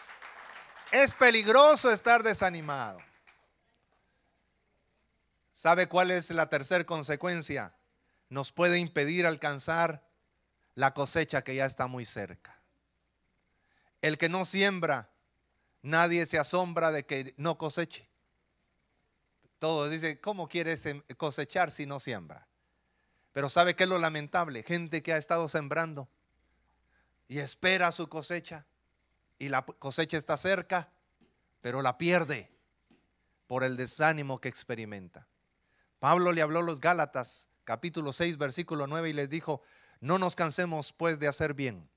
[0.90, 2.98] Es peligroso estar desanimado.
[5.52, 7.72] ¿Sabe cuál es la tercera consecuencia?
[8.30, 10.02] Nos puede impedir alcanzar
[10.74, 12.53] la cosecha que ya está muy cerca.
[14.04, 15.08] El que no siembra,
[15.80, 18.06] nadie se asombra de que no coseche.
[19.58, 20.86] Todos dicen, ¿cómo quieres
[21.16, 22.46] cosechar si no siembra?
[23.32, 24.62] Pero ¿sabe qué es lo lamentable?
[24.62, 26.06] Gente que ha estado sembrando
[27.28, 28.66] y espera su cosecha
[29.38, 30.90] y la cosecha está cerca,
[31.62, 32.52] pero la pierde
[33.46, 35.26] por el desánimo que experimenta.
[35.98, 39.62] Pablo le habló a los Gálatas, capítulo 6, versículo 9, y les dijo,
[40.00, 41.88] no nos cansemos pues de hacer bien.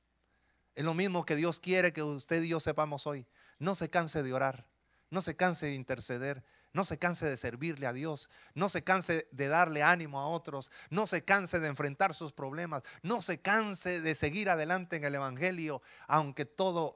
[0.77, 3.25] Es lo mismo que Dios quiere que usted y yo sepamos hoy.
[3.57, 4.67] No se canse de orar,
[5.09, 8.29] no se canse de interceder, no se canse de servirle a Dios.
[8.53, 10.69] No se canse de darle ánimo a otros.
[10.91, 12.83] No se canse de enfrentar sus problemas.
[13.01, 16.95] No se canse de seguir adelante en el Evangelio, aunque todo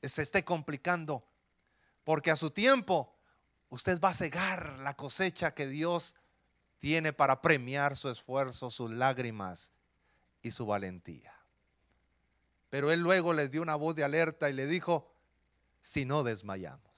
[0.00, 1.26] se esté complicando.
[2.04, 3.18] Porque a su tiempo
[3.68, 6.14] usted va a cegar la cosecha que Dios
[6.78, 9.72] tiene para premiar su esfuerzo, sus lágrimas
[10.40, 11.37] y su valentía.
[12.70, 15.10] Pero él luego les dio una voz de alerta y le dijo,
[15.80, 16.88] si no desmayamos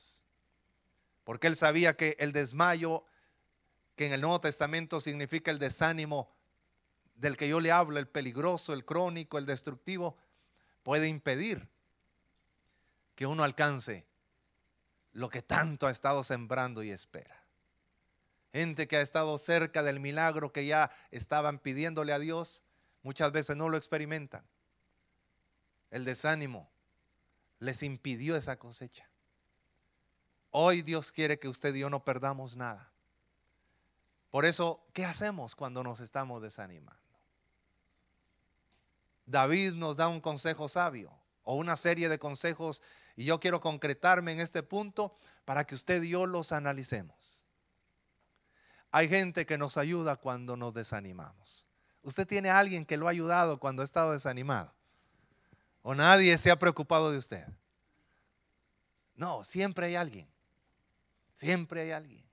[1.31, 3.05] porque él sabía que el desmayo,
[3.95, 6.35] que en el Nuevo Testamento significa el desánimo
[7.15, 10.17] del que yo le hablo, el peligroso, el crónico, el destructivo,
[10.83, 11.69] puede impedir
[13.15, 14.09] que uno alcance
[15.13, 17.45] lo que tanto ha estado sembrando y espera.
[18.53, 22.65] Gente que ha estado cerca del milagro que ya estaban pidiéndole a Dios,
[23.05, 24.45] muchas veces no lo experimentan.
[25.91, 26.71] El desánimo
[27.59, 29.09] les impidió esa cosecha.
[30.51, 32.93] Hoy Dios quiere que usted y yo no perdamos nada.
[34.31, 37.01] Por eso, ¿qué hacemos cuando nos estamos desanimando?
[39.27, 41.13] David nos da un consejo sabio
[41.45, 42.83] o una serie de consejos
[43.17, 47.45] y yo quiero concretarme en este punto para que usted y yo los analicemos.
[48.93, 51.67] Hay gente que nos ayuda cuando nos desanimamos.
[52.03, 54.73] ¿Usted tiene a alguien que lo ha ayudado cuando ha estado desanimado?
[55.83, 57.47] ¿O nadie se ha preocupado de usted?
[59.15, 60.29] No, siempre hay alguien.
[61.35, 62.25] Siempre hay alguien.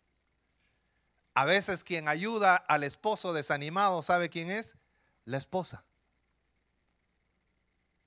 [1.33, 4.75] A veces quien ayuda al esposo desanimado, ¿sabe quién es?
[5.23, 5.85] La esposa.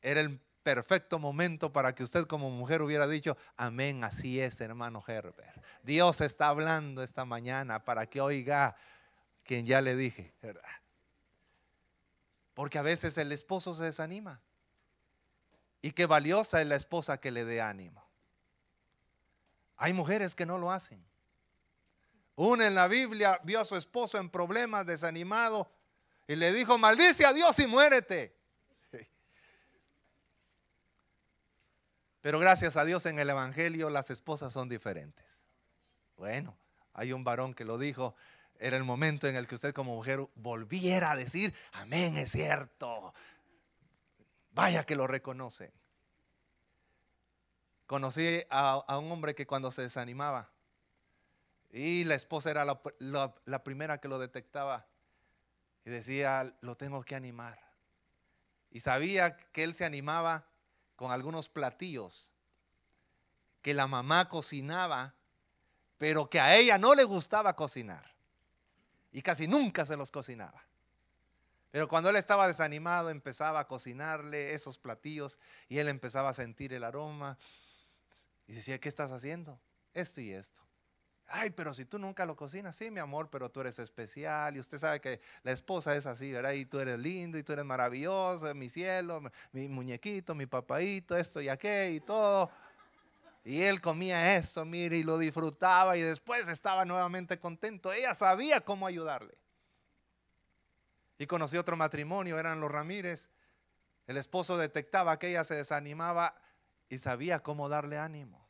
[0.03, 5.03] Era el perfecto momento para que usted como mujer hubiera dicho, amén, así es, hermano
[5.07, 5.63] Herbert.
[5.83, 8.77] Dios está hablando esta mañana para que oiga
[9.45, 10.71] quien ya le dije, ¿verdad?
[12.55, 14.41] Porque a veces el esposo se desanima.
[15.83, 18.05] Y qué valiosa es la esposa que le dé ánimo.
[19.77, 21.03] Hay mujeres que no lo hacen.
[22.37, 25.71] Una en la Biblia vio a su esposo en problemas, desanimado,
[26.27, 28.37] y le dijo, maldice a Dios y muérete.
[32.21, 35.25] Pero gracias a Dios en el Evangelio las esposas son diferentes.
[36.17, 36.57] Bueno,
[36.93, 38.15] hay un varón que lo dijo,
[38.59, 43.15] era el momento en el que usted como mujer volviera a decir, amén, es cierto.
[44.53, 45.73] Vaya que lo reconoce.
[47.87, 50.51] Conocí a, un hombre que cuando se desanimaba,
[51.73, 54.87] y la esposa era la, primera que lo detectaba,
[55.85, 57.59] y decía, lo tengo que animar.
[58.71, 60.47] Y sabía que él se animaba
[60.95, 62.31] con algunos platillos
[63.63, 65.15] que la mamá cocinaba,
[65.99, 68.15] pero que a ella no le gustaba cocinar.
[69.13, 70.70] Y casi nunca se los cocinaba.
[71.71, 76.73] Pero cuando él estaba desanimado, empezaba a cocinarle esos platillos y él empezaba a sentir
[76.73, 77.39] el aroma
[78.47, 79.61] y decía, ¿qué estás haciendo?
[79.95, 80.63] Esto y esto.
[81.33, 84.61] Ay, pero si tú nunca lo cocinas, sí, mi amor, pero tú eres especial y
[84.61, 86.53] usted sabe que la esposa es así, ¿verdad?
[86.53, 91.41] Y tú eres lindo y tú eres maravilloso, mi cielo, mi muñequito, mi papaito, esto
[91.41, 92.51] y aquello y todo.
[93.45, 97.93] Y él comía eso, mire, y lo disfrutaba y después estaba nuevamente contento.
[97.93, 99.40] Ella sabía cómo ayudarle.
[101.21, 103.29] Y conoció otro matrimonio, eran los Ramírez.
[104.07, 106.35] El esposo detectaba que ella se desanimaba
[106.89, 108.49] y sabía cómo darle ánimo.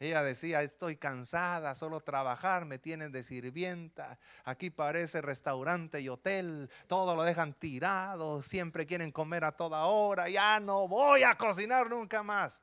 [0.00, 6.70] Ella decía, estoy cansada, solo trabajar, me tienen de sirvienta, aquí parece restaurante y hotel,
[6.86, 11.90] todo lo dejan tirado, siempre quieren comer a toda hora, ya no voy a cocinar
[11.90, 12.62] nunca más.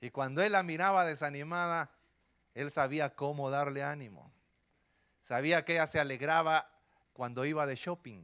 [0.00, 1.90] Y cuando él la miraba desanimada,
[2.54, 4.32] él sabía cómo darle ánimo.
[5.20, 6.77] Sabía que ella se alegraba
[7.18, 8.22] cuando iba de shopping.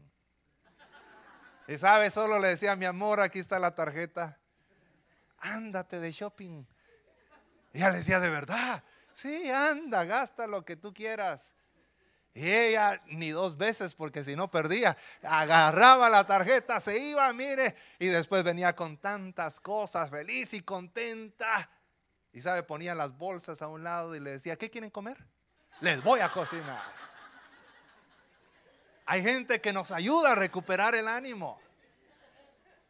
[1.66, 4.38] Y sabe, solo le decía, mi amor, aquí está la tarjeta.
[5.38, 6.64] Ándate de shopping.
[7.72, 8.84] Y ella le decía, ¿de verdad?
[9.12, 11.52] Sí, anda, gasta lo que tú quieras.
[12.34, 17.74] Y ella ni dos veces, porque si no perdía, agarraba la tarjeta, se iba, mire,
[17.98, 21.68] y después venía con tantas cosas, feliz y contenta.
[22.32, 25.18] Y sabe, ponía las bolsas a un lado y le decía, ¿qué quieren comer?
[25.80, 27.03] Les voy a cocinar.
[29.06, 31.60] Hay gente que nos ayuda a recuperar el ánimo.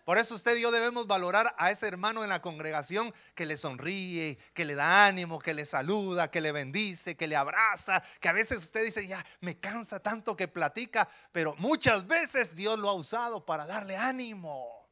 [0.05, 3.57] Por eso usted y yo debemos valorar a ese hermano en la congregación que le
[3.57, 8.29] sonríe, que le da ánimo, que le saluda, que le bendice, que le abraza, que
[8.29, 12.91] a veces usted dice, ya me cansa tanto que platica, pero muchas veces Dios lo
[12.91, 14.87] ha usado para darle ánimo.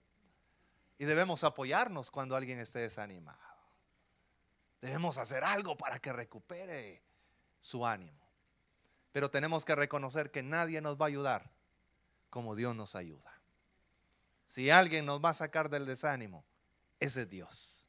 [0.96, 3.38] Y debemos apoyarnos cuando alguien esté desanimado.
[4.80, 7.02] Debemos hacer algo para que recupere
[7.60, 8.21] su ánimo.
[9.12, 11.50] Pero tenemos que reconocer que nadie nos va a ayudar
[12.30, 13.32] como Dios nos ayuda.
[14.46, 16.44] Si alguien nos va a sacar del desánimo,
[16.98, 17.86] ese es Dios.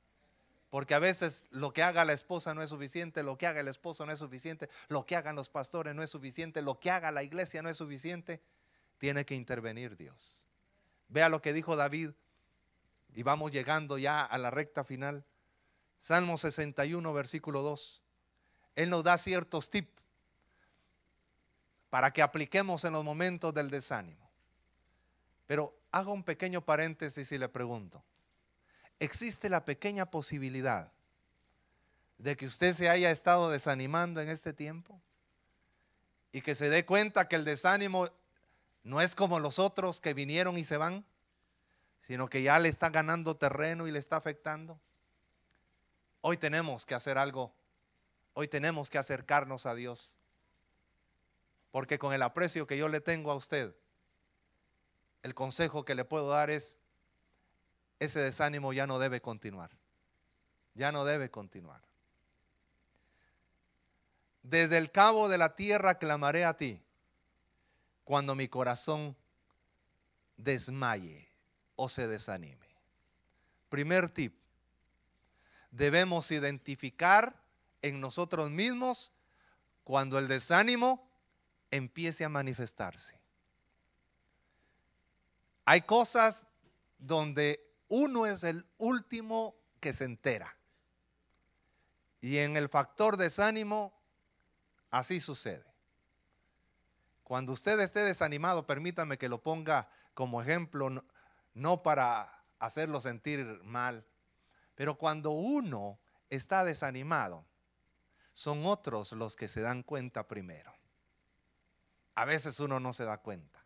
[0.69, 3.67] Porque a veces lo que haga la esposa no es suficiente, lo que haga el
[3.67, 7.11] esposo no es suficiente, lo que hagan los pastores no es suficiente, lo que haga
[7.11, 8.41] la iglesia no es suficiente.
[8.97, 10.43] Tiene que intervenir Dios.
[11.09, 12.11] Vea lo que dijo David
[13.13, 15.23] y vamos llegando ya a la recta final.
[15.99, 18.01] Salmo 61, versículo 2.
[18.75, 19.92] Él nos da ciertos tips
[21.93, 24.27] para que apliquemos en los momentos del desánimo.
[25.45, 28.03] Pero hago un pequeño paréntesis y le pregunto,
[28.99, 30.91] ¿existe la pequeña posibilidad
[32.17, 34.99] de que usted se haya estado desanimando en este tiempo?
[36.31, 38.09] Y que se dé cuenta que el desánimo
[38.83, 41.05] no es como los otros que vinieron y se van,
[42.01, 44.79] sino que ya le está ganando terreno y le está afectando.
[46.21, 47.53] Hoy tenemos que hacer algo.
[48.33, 50.17] Hoy tenemos que acercarnos a Dios.
[51.73, 53.75] Porque con el aprecio que yo le tengo a usted,
[55.23, 56.77] el consejo que le puedo dar es,
[57.99, 59.71] ese desánimo ya no debe continuar.
[60.75, 61.81] Ya no debe continuar.
[64.43, 66.79] Desde el cabo de la tierra clamaré a ti
[68.03, 69.15] cuando mi corazón
[70.37, 71.27] desmaye
[71.75, 72.69] o se desanime.
[73.69, 74.37] Primer tip,
[75.71, 77.35] debemos identificar
[77.81, 79.11] en nosotros mismos
[79.83, 81.09] cuando el desánimo
[81.75, 83.19] empiece a manifestarse.
[85.65, 86.45] Hay cosas
[86.99, 90.55] donde uno es el último que se entera.
[92.21, 93.93] Y en el factor desánimo,
[94.91, 95.65] así sucede.
[97.23, 101.03] Cuando usted esté desanimado, permítame que lo ponga como ejemplo,
[101.53, 104.05] no, para hacerlo sentir mal,
[104.75, 107.45] pero cuando uno está desanimado,
[108.33, 110.72] son otros los que se dan cuenta primero.
[112.15, 113.63] A veces uno no se da cuenta.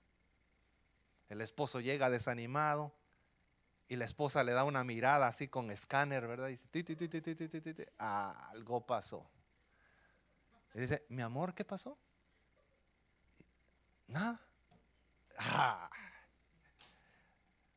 [1.30, 2.94] El esposo llega desanimado
[3.88, 6.50] y la esposa le da una mirada así con escáner, ¿verdad?
[6.50, 9.30] Y dice, algo pasó.
[10.74, 11.98] Y dice, mi amor, ¿qué pasó?
[14.08, 14.40] Nada.
[15.38, 15.90] Ah.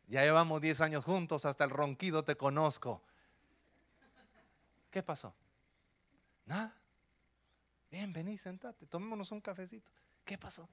[0.06, 3.02] Ya llevamos 10 años juntos, hasta el ronquido te conozco.
[4.90, 5.34] ¿Qué pasó?
[6.46, 6.76] Nada.
[7.90, 9.90] Bien, vení, sentate, tomémonos un cafecito.
[10.24, 10.68] ¿Qué pasó?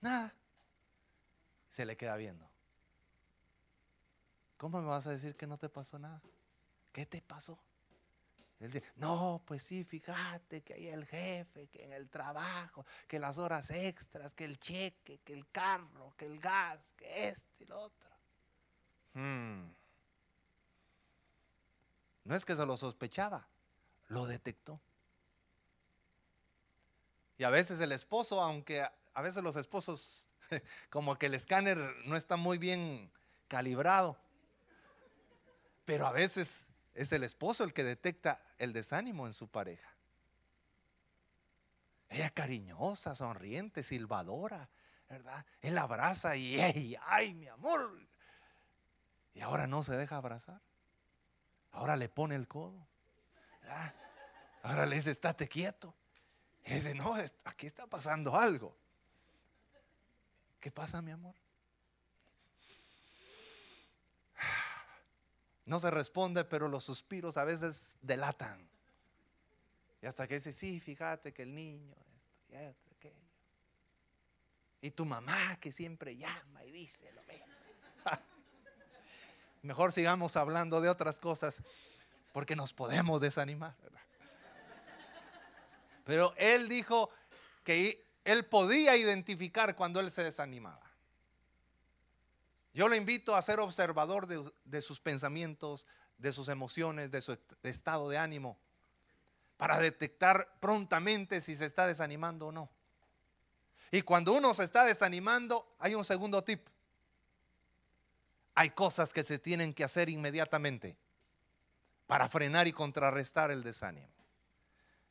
[0.00, 0.34] Nada
[1.70, 2.48] se le queda viendo.
[4.56, 6.20] ¿Cómo me vas a decir que no te pasó nada?
[6.92, 7.58] ¿Qué te pasó?
[8.58, 13.18] Él dice, no, pues sí, fíjate que hay el jefe, que en el trabajo, que
[13.18, 17.66] las horas extras, que el cheque, que el carro, que el gas, que este y
[17.66, 18.10] lo otro.
[19.14, 19.70] Hmm.
[22.24, 23.48] No es que se lo sospechaba,
[24.08, 24.78] lo detectó.
[27.40, 30.28] Y a veces el esposo, aunque a veces los esposos
[30.90, 33.10] como que el escáner no está muy bien
[33.48, 34.18] calibrado.
[35.86, 39.88] Pero a veces es el esposo el que detecta el desánimo en su pareja.
[42.10, 44.68] Ella cariñosa, sonriente, silbadora,
[45.08, 45.46] ¿verdad?
[45.62, 46.60] Él abraza y,
[47.06, 48.06] ay, mi amor.
[49.32, 50.60] Y ahora no se deja abrazar.
[51.72, 52.86] Ahora le pone el codo.
[53.66, 53.94] Ah,
[54.62, 55.94] ahora le dice, estate quieto.
[56.64, 58.76] Y dice, no, aquí está pasando algo.
[60.60, 61.34] ¿Qué pasa, mi amor?
[65.64, 68.68] No se responde, pero los suspiros a veces delatan.
[70.02, 73.30] Y hasta que dice, sí, fíjate que el niño, esto y esto, aquello.
[74.82, 77.46] Y tu mamá que siempre llama y dice lo mismo.
[79.62, 81.60] Mejor sigamos hablando de otras cosas
[82.32, 83.76] porque nos podemos desanimar.
[86.10, 87.08] Pero él dijo
[87.62, 90.90] que él podía identificar cuando él se desanimaba.
[92.74, 95.86] Yo lo invito a ser observador de, sus pensamientos,
[96.18, 98.58] de sus emociones, de su estado de ánimo,
[99.56, 102.68] para detectar prontamente si se está desanimando o no.
[103.92, 106.66] Y cuando uno se está desanimando, hay un segundo tip.
[108.56, 110.96] Hay cosas que se tienen que hacer inmediatamente
[112.08, 114.08] para frenar y contrarrestar el desánimo.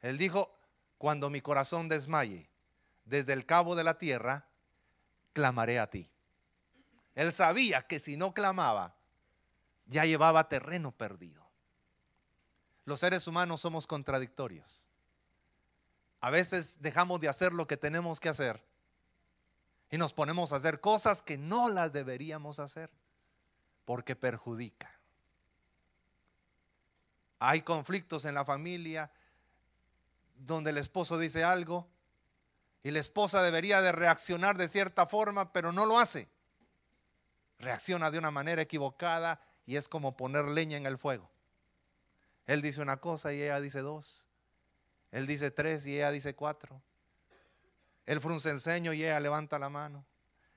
[0.01, 0.58] Él dijo,
[0.99, 2.49] cuando mi corazón desmaye,
[3.05, 4.45] desde el cabo de la tierra,
[5.33, 6.11] clamaré a ti.
[7.15, 8.93] Él sabía que si no clamaba,
[9.85, 11.43] ya llevaba terreno perdido.
[12.83, 14.85] Los seres humanos somos contradictorios.
[16.19, 18.61] A veces dejamos de hacer lo que tenemos que hacer
[19.89, 22.91] y nos ponemos a hacer cosas que no las deberíamos hacer
[23.85, 24.91] porque perjudica.
[27.39, 29.09] Hay conflictos en la familia
[30.39, 31.87] donde el esposo dice algo
[32.81, 36.29] y la esposa debería de reaccionar de cierta forma, pero no lo hace.
[37.59, 41.29] Reacciona de una manera equivocada y es como poner leña en el fuego.
[42.47, 44.27] Él dice una cosa y ella dice dos.
[45.11, 46.81] Él dice tres y ella dice cuatro.
[48.05, 50.05] Él frunce el ceño y ella levanta la mano.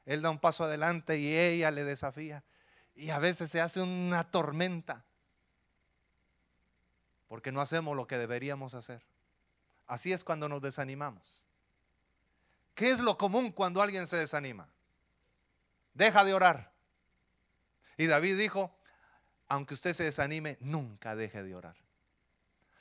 [0.07, 2.45] Él da un paso adelante y ella le desafía.
[2.95, 5.05] Y a veces se hace una tormenta
[7.29, 9.03] porque no hacemos lo que deberíamos hacer.
[9.93, 11.45] Así es cuando nos desanimamos.
[12.75, 14.67] ¿Qué es lo común cuando alguien se desanima?
[15.93, 16.73] Deja de orar.
[17.99, 18.75] Y David dijo,
[19.49, 21.77] aunque usted se desanime, nunca deje de orar.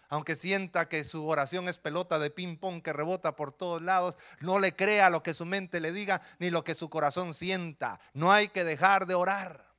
[0.07, 4.57] Aunque sienta que su oración es pelota de ping-pong que rebota por todos lados, no
[4.57, 7.99] le crea lo que su mente le diga ni lo que su corazón sienta.
[8.13, 9.69] No hay que dejar de orar.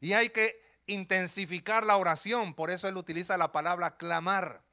[0.00, 2.54] Y hay que intensificar la oración.
[2.54, 4.64] Por eso él utiliza la palabra clamar.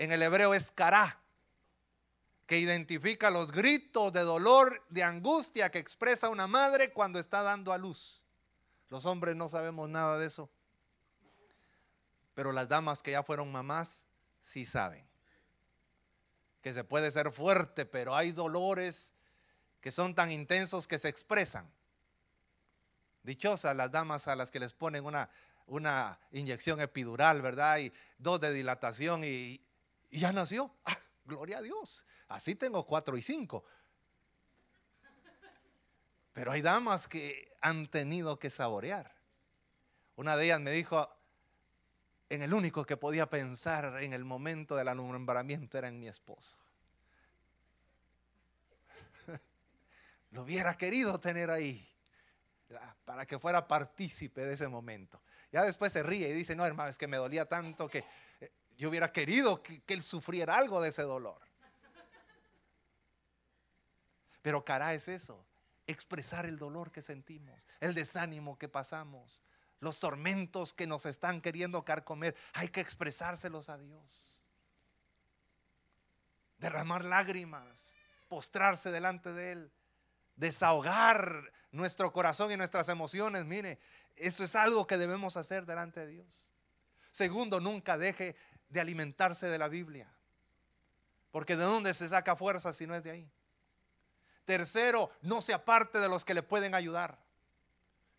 [0.00, 1.20] En el hebreo es cará
[2.46, 7.70] que identifica los gritos de dolor, de angustia que expresa una madre cuando está dando
[7.70, 8.22] a luz.
[8.88, 10.50] Los hombres no sabemos nada de eso,
[12.32, 14.06] pero las damas que ya fueron mamás
[14.42, 15.06] sí saben
[16.62, 19.12] que se puede ser fuerte, pero hay dolores
[19.82, 21.70] que son tan intensos que se expresan.
[23.22, 25.28] Dichosas las damas a las que les ponen una,
[25.66, 27.80] una inyección epidural, ¿verdad?
[27.80, 29.60] Y dos de dilatación y,
[30.10, 30.74] y ya nació.
[30.84, 30.98] ¡Ah!
[31.24, 32.04] Gloria a Dios.
[32.28, 33.64] Así tengo cuatro y cinco.
[36.32, 39.14] Pero hay damas que han tenido que saborear.
[40.16, 41.08] Una de ellas me dijo,
[42.28, 46.56] en el único que podía pensar en el momento del alumbramiento era en mi esposo.
[50.30, 51.86] Lo hubiera querido tener ahí
[53.04, 55.20] para que fuera partícipe de ese momento.
[55.50, 58.04] Ya después se ríe y dice, no hermano, es que me dolía tanto que
[58.40, 61.38] eh, yo hubiera querido que, él sufriera algo de ese dolor.
[64.40, 65.44] Pero cara es eso,
[65.86, 69.42] expresar el dolor que sentimos, el desánimo que pasamos,
[69.80, 72.34] los tormentos que nos están queriendo carcomer.
[72.54, 74.40] Hay que expresárselos a Dios.
[76.56, 77.94] Derramar lágrimas,
[78.28, 79.72] postrarse delante de Él,
[80.36, 83.44] desahogar nuestro corazón y nuestras emociones.
[83.44, 83.78] Mire,
[84.16, 86.46] eso es algo que debemos hacer delante de Dios.
[87.10, 88.36] Segundo, nunca deje
[88.70, 90.08] de alimentarse de la Biblia.
[91.30, 93.30] Porque de dónde se saca fuerza si no es de ahí.
[94.44, 97.18] Tercero, no se aparte de los que le pueden ayudar.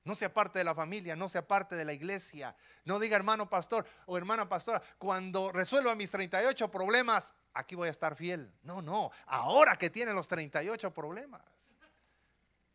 [0.04, 2.56] No sea parte de la familia, no sea parte de la iglesia.
[2.86, 7.91] No diga hermano pastor o hermana pastora, cuando resuelva mis 38 problemas, aquí voy a
[7.91, 8.52] estar fiel.
[8.64, 11.41] No, no, ahora que tiene los 38 problemas.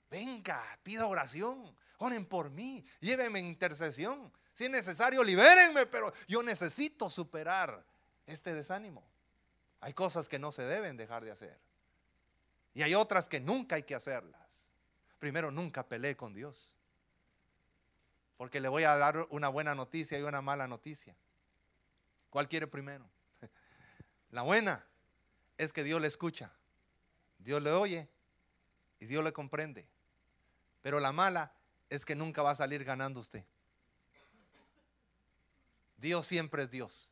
[0.09, 4.33] Venga, pida oración, oren por mí, llévenme en intercesión.
[4.57, 7.85] Si es necesario, libérenme, pero yo necesito superar
[8.25, 9.07] este desánimo.
[9.83, 11.59] Hay cosas que no se deben dejar de hacer.
[12.73, 14.41] Y hay otras que nunca hay que hacerlas.
[15.19, 16.73] Primero, nunca pelee con Dios.
[18.39, 21.15] Porque le voy a dar una buena noticia y una mala noticia.
[22.31, 23.07] ¿Cuál quiere primero?
[24.31, 24.87] La buena
[25.59, 26.51] es que Dios le escucha,
[27.41, 28.09] Dios le oye
[29.01, 29.87] y Dios le comprende.
[30.81, 31.53] Pero la mala
[31.91, 33.45] es que nunca va a salir ganando usted.
[35.97, 37.11] Dios siempre es Dios.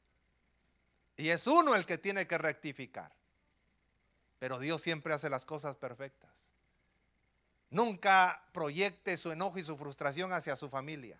[1.16, 3.12] Y es uno el que tiene que rectificar.
[4.38, 6.30] Pero Dios siempre hace las cosas perfectas.
[7.70, 11.18] Nunca proyecte su enojo y su frustración hacia su familia.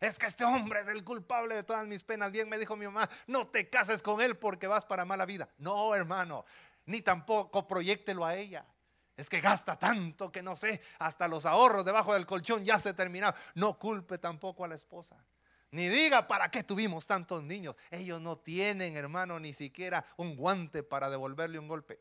[0.00, 2.32] Es que este hombre es el culpable de todas mis penas.
[2.32, 5.48] Bien me dijo mi mamá, no te cases con él porque vas para mala vida.
[5.58, 6.44] No, hermano,
[6.86, 8.64] ni tampoco proyectelo a ella.
[9.16, 12.94] Es que gasta tanto que no sé, hasta los ahorros debajo del colchón ya se
[12.94, 13.38] terminaron.
[13.54, 15.16] No culpe tampoco a la esposa.
[15.72, 17.76] Ni diga para qué tuvimos tantos niños.
[17.90, 22.00] Ellos no tienen, hermano, ni siquiera un guante para devolverle un golpe.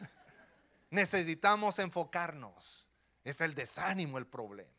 [0.90, 2.86] Necesitamos enfocarnos.
[3.24, 4.70] Es el desánimo el problema.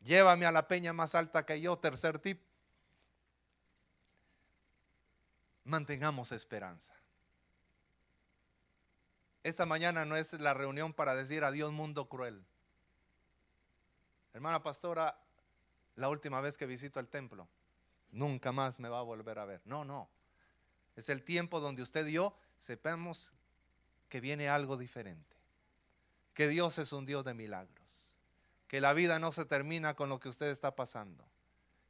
[0.00, 1.78] Llévame a la peña más alta que yo.
[1.78, 2.40] Tercer tip.
[5.64, 6.92] Mantengamos esperanza.
[9.44, 12.44] Esta mañana no es la reunión para decir adiós mundo cruel.
[14.32, 15.16] Hermana pastora,
[15.96, 17.48] la última vez que visito el templo,
[18.10, 19.60] nunca más me va a volver a ver.
[19.64, 20.08] No, no.
[20.96, 23.32] Es el tiempo donde usted y yo sepamos
[24.08, 25.36] que viene algo diferente.
[26.34, 28.14] Que Dios es un Dios de milagros.
[28.68, 31.26] Que la vida no se termina con lo que usted está pasando.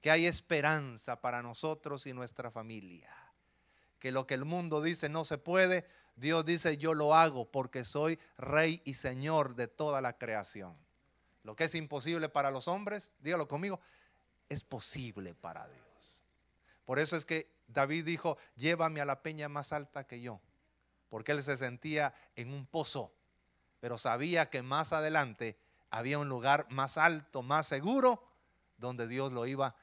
[0.00, 3.14] Que hay esperanza para nosotros y nuestra familia.
[3.98, 5.86] Que lo que el mundo dice no se puede,
[6.16, 10.76] Dios dice yo lo hago porque soy rey y señor de toda la creación.
[11.44, 13.80] Lo que es imposible para los hombres, dígalo conmigo,
[14.48, 16.22] es posible para Dios.
[16.84, 20.40] Por eso es que David dijo, llévame a la peña más alta que yo,
[21.08, 23.12] porque él se sentía en un pozo,
[23.80, 25.58] pero sabía que más adelante
[25.90, 28.22] había un lugar más alto, más seguro,
[28.76, 29.76] donde Dios lo iba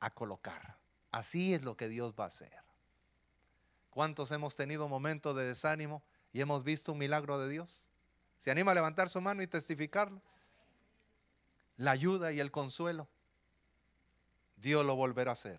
[0.00, 0.78] a colocar.
[1.10, 2.52] Así es lo que Dios va a hacer.
[3.90, 6.02] ¿Cuántos hemos tenido momentos de desánimo
[6.32, 7.88] y hemos visto un milagro de Dios?
[8.38, 10.22] ¿Se anima a levantar su mano y testificarlo?
[11.80, 13.08] La ayuda y el consuelo,
[14.56, 15.58] Dios lo volverá a hacer.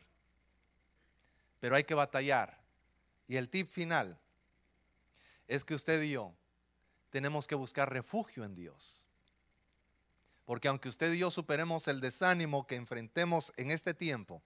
[1.59, 2.61] Pero hay que batallar.
[3.27, 4.19] Y el tip final
[5.47, 6.31] es que usted y yo
[7.09, 9.07] tenemos que buscar refugio en Dios.
[10.45, 14.43] Porque aunque usted y yo superemos el desánimo que enfrentemos en este tiempo,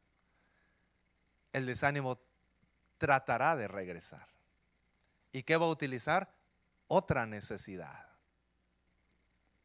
[1.52, 2.22] el desánimo
[2.98, 4.28] tratará de regresar.
[5.34, 6.34] ¿Y qué va a utilizar?
[6.88, 8.08] Otra necesidad.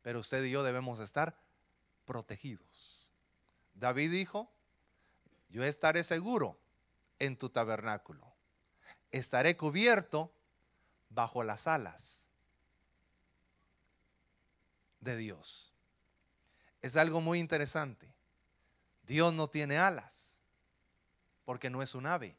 [0.02, 1.38] Pero usted y yo debemos estar
[2.10, 3.08] protegidos.
[3.72, 4.50] David dijo,
[5.48, 6.58] yo estaré seguro
[7.20, 8.26] en tu tabernáculo.
[9.12, 10.32] Estaré cubierto
[11.08, 12.20] bajo las alas
[14.98, 15.72] de Dios.
[16.82, 18.12] Es algo muy interesante.
[19.04, 20.34] Dios no tiene alas
[21.44, 22.36] porque no es un ave.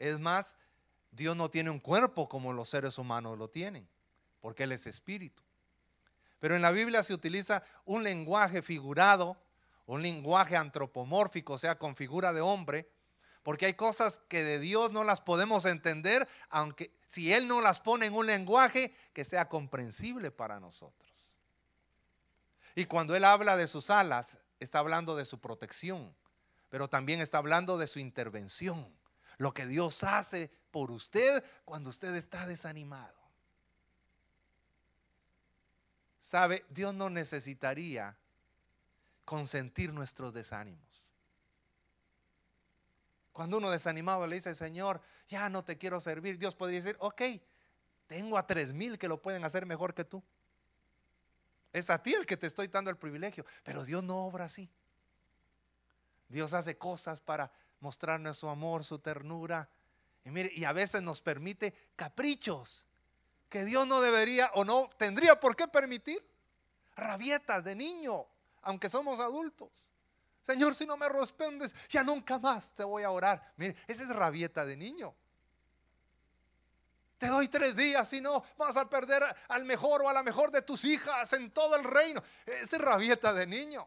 [0.00, 0.56] Es más,
[1.12, 3.88] Dios no tiene un cuerpo como los seres humanos lo tienen,
[4.40, 5.44] porque Él es espíritu.
[6.42, 9.36] Pero en la Biblia se utiliza un lenguaje figurado,
[9.86, 12.90] un lenguaje antropomórfico, o sea, con figura de hombre,
[13.44, 17.78] porque hay cosas que de Dios no las podemos entender, aunque si Él no las
[17.78, 21.36] pone en un lenguaje que sea comprensible para nosotros.
[22.74, 26.12] Y cuando Él habla de sus alas, está hablando de su protección,
[26.70, 28.92] pero también está hablando de su intervención,
[29.38, 33.21] lo que Dios hace por usted cuando usted está desanimado.
[36.22, 38.16] Sabe, Dios no necesitaría
[39.24, 41.12] consentir nuestros desánimos.
[43.32, 47.22] Cuando uno desanimado le dice, Señor, ya no te quiero servir, Dios podría decir, ok,
[48.06, 50.22] tengo a tres mil que lo pueden hacer mejor que tú.
[51.72, 54.70] Es a ti el que te estoy dando el privilegio, pero Dios no obra así.
[56.28, 57.50] Dios hace cosas para
[57.80, 59.68] mostrarnos su amor, su ternura.
[60.24, 62.86] Y y a veces nos permite caprichos
[63.52, 66.26] que Dios no debería o no tendría por qué permitir.
[66.96, 68.24] Rabietas de niño,
[68.62, 69.68] aunque somos adultos.
[70.40, 73.52] Señor, si no me respondes, ya nunca más te voy a orar.
[73.58, 75.14] Mire, esa es rabieta de niño.
[77.18, 80.50] Te doy tres días, si no, vas a perder al mejor o a la mejor
[80.50, 82.22] de tus hijas en todo el reino.
[82.46, 83.86] Esa es rabieta de niño.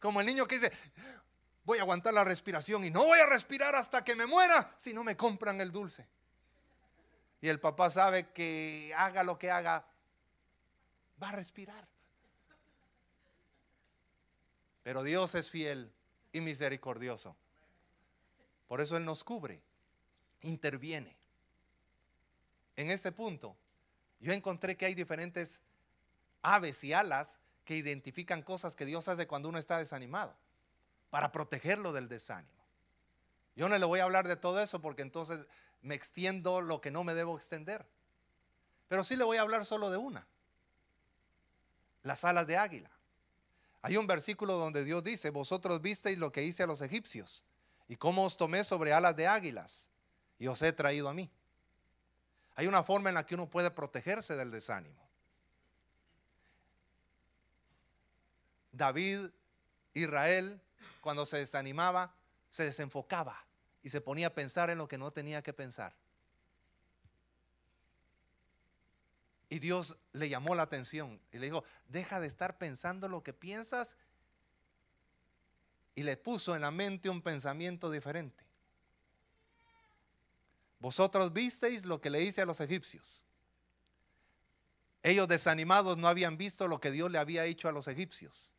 [0.00, 0.72] Como el niño que dice,
[1.62, 4.94] voy a aguantar la respiración y no voy a respirar hasta que me muera si
[4.94, 6.08] no me compran el dulce.
[7.44, 9.84] Y el papá sabe que haga lo que haga,
[11.22, 11.86] va a respirar.
[14.82, 15.92] Pero Dios es fiel
[16.32, 17.36] y misericordioso.
[18.66, 19.60] Por eso Él nos cubre,
[20.40, 21.14] interviene.
[22.76, 23.54] En este punto,
[24.20, 25.60] yo encontré que hay diferentes
[26.40, 30.34] aves y alas que identifican cosas que Dios hace cuando uno está desanimado,
[31.10, 32.64] para protegerlo del desánimo.
[33.54, 35.46] Yo no le voy a hablar de todo eso porque entonces
[35.84, 37.86] me extiendo lo que no me debo extender.
[38.88, 40.26] Pero sí le voy a hablar solo de una.
[42.02, 42.90] Las alas de águila.
[43.82, 47.44] Hay un versículo donde Dios dice, vosotros visteis lo que hice a los egipcios
[47.86, 49.90] y cómo os tomé sobre alas de águilas
[50.38, 51.30] y os he traído a mí.
[52.56, 55.06] Hay una forma en la que uno puede protegerse del desánimo.
[58.72, 59.28] David,
[59.92, 60.60] Israel,
[61.02, 62.14] cuando se desanimaba,
[62.48, 63.44] se desenfocaba
[63.84, 65.94] y se ponía a pensar en lo que no tenía que pensar.
[69.50, 73.34] Y Dios le llamó la atención y le dijo, deja de estar pensando lo que
[73.34, 73.94] piensas.
[75.94, 78.42] Y le puso en la mente un pensamiento diferente.
[80.80, 83.22] Vosotros visteis lo que le hice a los egipcios.
[85.02, 88.54] Ellos desanimados no habían visto lo que Dios le había hecho a los egipcios.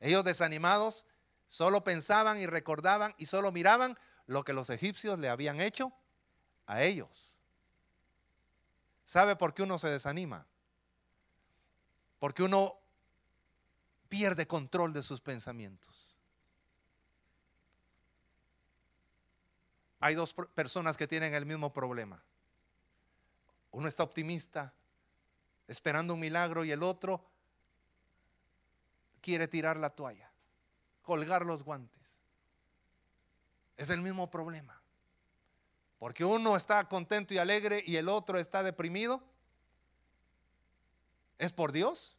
[0.00, 1.06] Ellos desanimados
[1.48, 5.92] solo pensaban y recordaban y solo miraban lo que los egipcios le habían hecho
[6.66, 7.38] a ellos.
[9.04, 10.46] ¿Sabe por qué uno se desanima?
[12.18, 12.78] Porque uno
[14.08, 16.16] pierde control de sus pensamientos.
[20.00, 22.22] Hay dos personas que tienen el mismo problema.
[23.70, 24.72] Uno está optimista,
[25.66, 27.26] esperando un milagro, y el otro
[29.20, 30.30] quiere tirar la toalla,
[31.02, 32.03] colgar los guantes.
[33.76, 34.80] Es el mismo problema.
[35.98, 39.22] Porque uno está contento y alegre y el otro está deprimido.
[41.38, 42.16] ¿Es por Dios?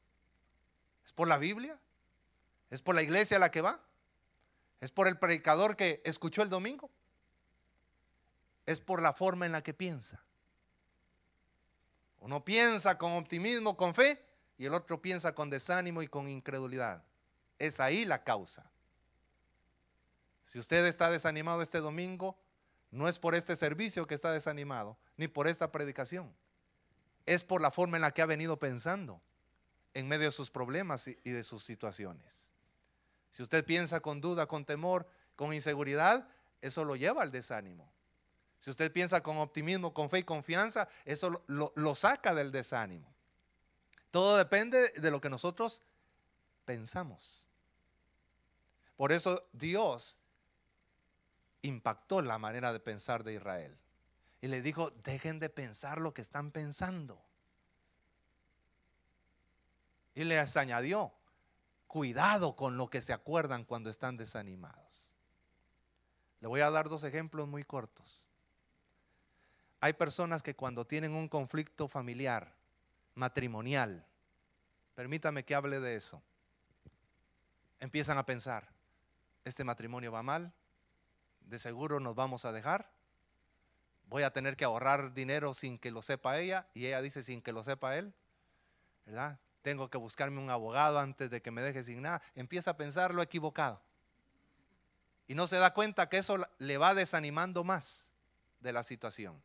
[1.05, 1.79] ¿Es por la Biblia?
[2.69, 3.79] ¿Es por la iglesia a la que va?
[4.81, 6.89] ¿Es por el predicador que escuchó el domingo?
[8.65, 10.21] Es por la forma en la que piensa.
[12.19, 14.19] Uno piensa con optimismo, con fe,
[14.57, 17.03] y el otro piensa con desánimo y con incredulidad.
[17.59, 18.69] Es ahí la causa.
[20.45, 22.37] Si usted está desanimado este domingo,
[22.91, 26.33] no es por este servicio que está desanimado, ni por esta predicación.
[27.25, 29.21] Es por la forma en la que ha venido pensando
[29.93, 32.51] en medio de sus problemas y de sus situaciones.
[33.31, 36.27] Si usted piensa con duda, con temor, con inseguridad,
[36.61, 37.91] eso lo lleva al desánimo.
[38.59, 43.13] Si usted piensa con optimismo, con fe y confianza, eso lo, saca del desánimo.
[44.09, 45.81] Todo depende de lo que nosotros
[46.63, 47.45] pensamos.
[48.95, 50.17] Por eso Dios
[51.65, 53.77] impactó la manera de pensar de Israel.
[54.41, 57.21] Y le dijo, dejen de pensar lo que están pensando.
[60.13, 61.13] Y les añadió,
[61.87, 65.15] cuidado con lo que se acuerdan cuando están desanimados.
[66.41, 68.27] Le voy a dar dos ejemplos muy cortos.
[69.79, 72.53] Hay personas que cuando tienen un conflicto familiar,
[73.13, 74.05] matrimonial,
[74.93, 76.21] permítame que hable de eso,
[77.79, 78.69] empiezan a pensar,
[79.43, 80.53] este matrimonio va mal,
[81.47, 82.89] de seguro nos vamos a dejar.
[84.07, 87.41] Voy a tener que ahorrar dinero sin que lo sepa ella y ella dice sin
[87.41, 88.13] que lo sepa él.
[89.05, 89.39] ¿Verdad?
[89.61, 92.21] Tengo que buscarme un abogado antes de que me deje sin nada.
[92.35, 93.81] Empieza a pensar lo equivocado.
[95.27, 98.11] Y no se da cuenta que eso le va desanimando más
[98.59, 99.41] de la situación.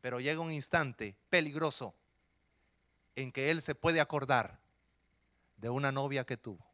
[0.00, 1.94] Pero llega un instante peligroso
[3.16, 4.60] en que él se puede acordar
[5.56, 6.64] de una novia que tuvo,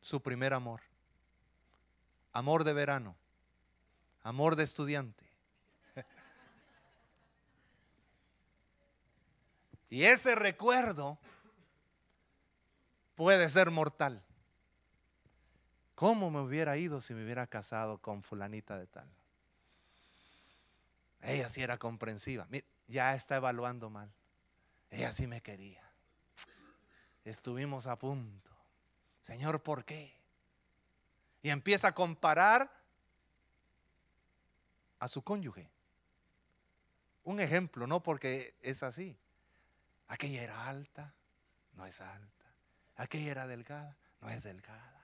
[0.00, 0.87] su primer amor
[2.32, 3.16] amor de verano,
[4.22, 5.24] amor de estudiante.
[9.90, 11.18] Y ese recuerdo
[13.14, 14.22] puede ser mortal.
[15.94, 19.08] ¿Cómo me hubiera ido si me hubiera casado con fulanita de tal?
[21.22, 22.46] Ella sí era comprensiva.
[22.86, 24.12] Ya está evaluando mal.
[24.90, 25.82] Ella sí me quería.
[27.24, 28.52] Estuvimos a punto.
[29.22, 30.17] Señor, ¿por qué?
[31.42, 32.70] Y empieza a comparar
[34.98, 35.70] a su cónyuge.
[37.24, 39.18] Un ejemplo, no porque es así.
[40.08, 41.14] Aquella era alta,
[41.74, 42.46] no es alta.
[42.96, 44.94] Aquella era delgada, no es delgada.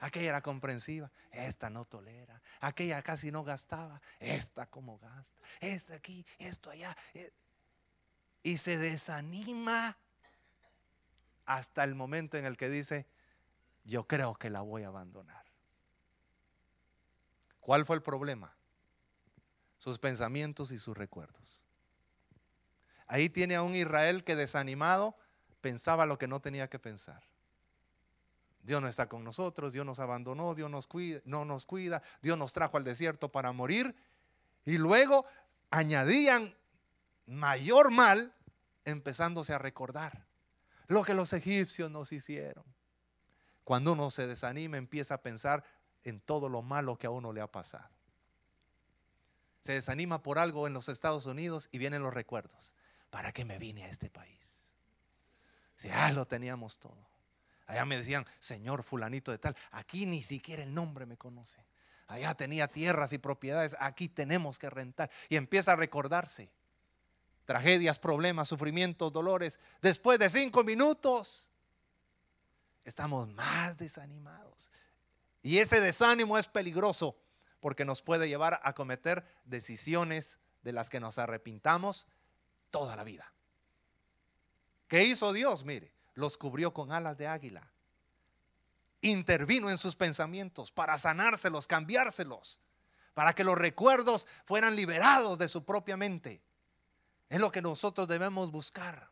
[0.00, 2.40] Aquella era comprensiva, esta no tolera.
[2.60, 5.40] Aquella casi no gastaba, esta como gasta.
[5.60, 6.96] Esta aquí, esto allá.
[7.14, 7.32] Eh.
[8.42, 9.96] Y se desanima
[11.46, 13.06] hasta el momento en el que dice,
[13.84, 15.47] yo creo que la voy a abandonar.
[17.68, 18.50] ¿Cuál fue el problema?
[19.76, 21.62] Sus pensamientos y sus recuerdos.
[23.06, 25.18] Ahí tiene a un Israel que desanimado
[25.60, 27.22] pensaba lo que no tenía que pensar.
[28.62, 32.78] Dios no está con nosotros, Dios nos abandonó, Dios no nos cuida, Dios nos trajo
[32.78, 33.94] al desierto para morir.
[34.64, 35.26] Y luego
[35.68, 36.56] añadían
[37.26, 38.34] mayor mal
[38.86, 40.26] empezándose a recordar
[40.86, 42.64] lo que los egipcios nos hicieron.
[43.62, 45.62] Cuando uno se desanima empieza a pensar,
[46.04, 47.88] en todo lo malo que a uno le ha pasado.
[49.60, 52.72] Se desanima por algo en los Estados Unidos y vienen los recuerdos.
[53.10, 54.38] ¿Para qué me vine a este país?
[55.76, 57.08] Si ya lo teníamos todo.
[57.66, 61.64] Allá me decían, Señor fulanito de tal, aquí ni siquiera el nombre me conoce.
[62.06, 65.10] Allá tenía tierras y propiedades, aquí tenemos que rentar.
[65.28, 66.50] Y empieza a recordarse.
[67.44, 69.58] Tragedias, problemas, sufrimientos, dolores.
[69.82, 71.50] Después de cinco minutos,
[72.84, 74.70] estamos más desanimados.
[75.42, 77.16] Y ese desánimo es peligroso
[77.60, 82.06] porque nos puede llevar a cometer decisiones de las que nos arrepintamos
[82.70, 83.32] toda la vida.
[84.86, 85.64] ¿Qué hizo Dios?
[85.64, 87.70] Mire, los cubrió con alas de águila.
[89.00, 92.58] Intervino en sus pensamientos para sanárselos, cambiárselos,
[93.14, 96.42] para que los recuerdos fueran liberados de su propia mente.
[97.28, 99.10] Es lo que nosotros debemos buscar.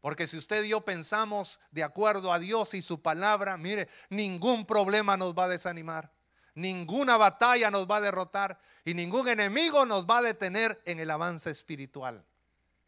[0.00, 4.66] Porque si usted y yo pensamos de acuerdo a Dios y su palabra, mire, ningún
[4.66, 6.12] problema nos va a desanimar,
[6.54, 11.10] ninguna batalla nos va a derrotar y ningún enemigo nos va a detener en el
[11.10, 12.24] avance espiritual.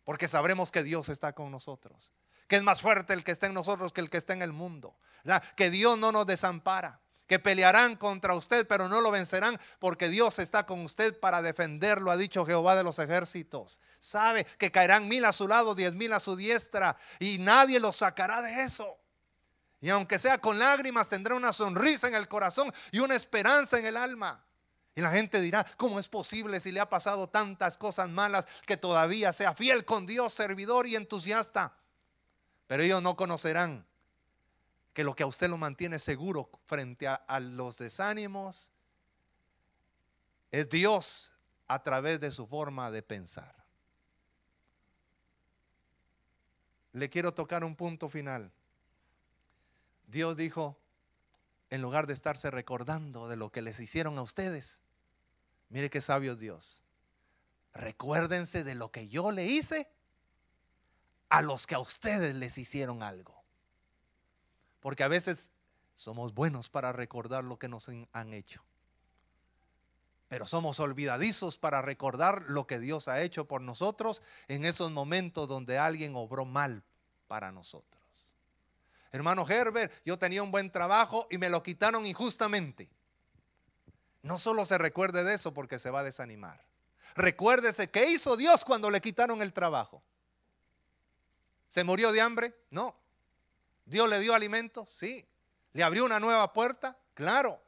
[0.05, 2.13] Porque sabremos que Dios está con nosotros
[2.49, 4.53] que es más fuerte el que está en nosotros que el que está en el
[4.53, 4.97] mundo.
[5.55, 6.99] Que Dios no nos desampara,
[7.29, 12.11] que pelearán contra usted, pero no lo vencerán porque Dios está con usted para defenderlo,
[12.11, 13.79] ha dicho Jehová de los ejércitos.
[14.01, 17.93] Sabe que caerán mil a su lado, diez mil a su diestra y nadie lo
[17.93, 18.97] sacará de eso.
[19.81, 23.85] Y aunque sea con lágrimas, tendrá una sonrisa en el corazón y una esperanza en
[23.85, 24.43] el alma.
[24.97, 28.77] Y la gente dirá, ¿cómo es posible si le ha pasado tantas cosas malas que
[28.77, 31.75] todavía sea fiel con Dios, servidor y entusiasta?
[32.67, 33.87] Pero ellos no conocerán
[34.93, 38.71] que lo que a usted lo mantiene seguro frente a, los desánimos
[40.51, 41.33] es Dios
[41.67, 43.55] a través de su forma de pensar.
[46.93, 48.51] Le quiero tocar un punto final.
[50.07, 50.77] Dios dijo,
[51.71, 54.81] en lugar de estarse recordando de lo que les hicieron a ustedes,
[55.69, 56.83] mire qué sabio Dios,
[57.75, 59.89] recuérdense de lo que yo le hice
[61.29, 63.38] a los que a ustedes les hicieron algo.
[64.81, 65.51] Porque a veces
[65.95, 68.63] somos buenos para recordar lo que nos han hecho.
[70.29, 75.49] Pero somos olvidadizos para recordar lo que Dios ha hecho por nosotros en esos momentos
[75.49, 76.83] donde alguien obró mal
[77.27, 77.99] para nosotros.
[79.11, 82.91] Hermano Herbert, yo tenía un buen trabajo y me lo quitaron injustamente.
[84.23, 86.63] No solo se recuerde de eso porque se va a desanimar.
[87.15, 90.03] Recuérdese qué hizo Dios cuando le quitaron el trabajo.
[91.71, 92.55] ¿Se murió de hambre?
[92.71, 92.95] No.
[93.89, 94.87] ¿Dios le dio alimento?
[94.87, 95.27] Sí.
[95.73, 96.97] ¿Le abrió una nueva puerta?
[97.15, 97.61] Claro.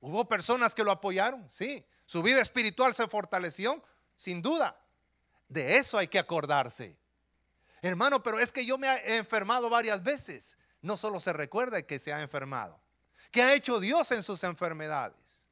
[0.00, 1.50] ¿Hubo personas que lo apoyaron?
[1.50, 1.84] Sí.
[2.06, 3.82] ¿Su vida espiritual se fortaleció?
[4.14, 4.78] Sin duda.
[5.48, 6.96] De eso hay que acordarse.
[7.82, 10.56] Hermano, pero es que yo me he enfermado varias veces.
[10.80, 12.80] No solo se recuerda que se ha enfermado.
[13.32, 15.44] ¿Qué ha hecho Dios en sus enfermedades?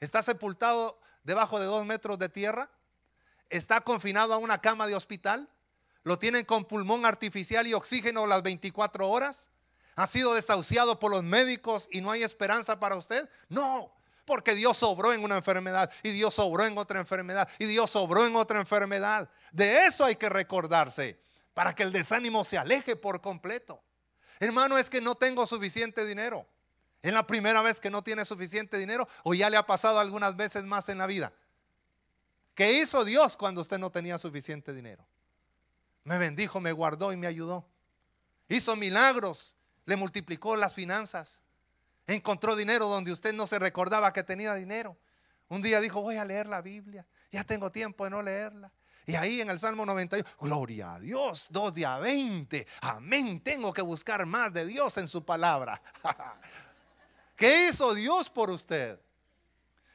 [0.00, 2.68] ¿Está sepultado debajo de dos metros de tierra?
[3.48, 5.48] ¿Está confinado a una cama de hospital?
[6.06, 9.50] ¿Lo tienen con pulmón artificial y oxígeno las 24 horas?
[9.96, 13.28] ¿Ha sido desahuciado por los médicos y no hay esperanza para usted?
[13.48, 13.92] No,
[14.24, 18.24] porque Dios sobró en una enfermedad y Dios sobró en otra enfermedad y Dios sobró
[18.24, 19.28] en otra enfermedad.
[19.50, 21.18] De eso hay que recordarse
[21.54, 23.82] para que el desánimo se aleje por completo.
[24.38, 26.46] Hermano, es que no tengo suficiente dinero.
[27.02, 30.36] ¿Es la primera vez que no tiene suficiente dinero o ya le ha pasado algunas
[30.36, 31.32] veces más en la vida?
[32.54, 35.04] ¿Qué hizo Dios cuando usted no tenía suficiente dinero?
[36.06, 37.66] Me bendijo, me guardó y me ayudó.
[38.48, 41.42] Hizo milagros, le multiplicó las finanzas.
[42.06, 44.96] Encontró dinero donde usted no se recordaba que tenía dinero.
[45.48, 47.04] Un día dijo, voy a leer la Biblia.
[47.32, 48.70] Ya tengo tiempo de no leerla.
[49.04, 52.64] Y ahí en el Salmo 91, gloria a Dios, dos días 20.
[52.82, 55.82] Amén, tengo que buscar más de Dios en su palabra.
[57.34, 59.00] ¿Qué hizo Dios por usted?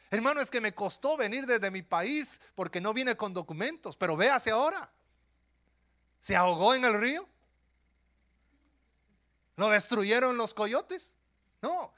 [0.10, 4.18] Hermano, es que me costó venir desde mi país porque no vine con documentos, pero
[4.18, 4.92] véase ahora.
[6.22, 7.28] ¿Se ahogó en el río?
[9.58, 11.14] ¿Lo destruyeron los coyotes?
[11.62, 11.92] No.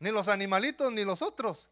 [0.00, 1.68] Ni los animalitos ni los otros.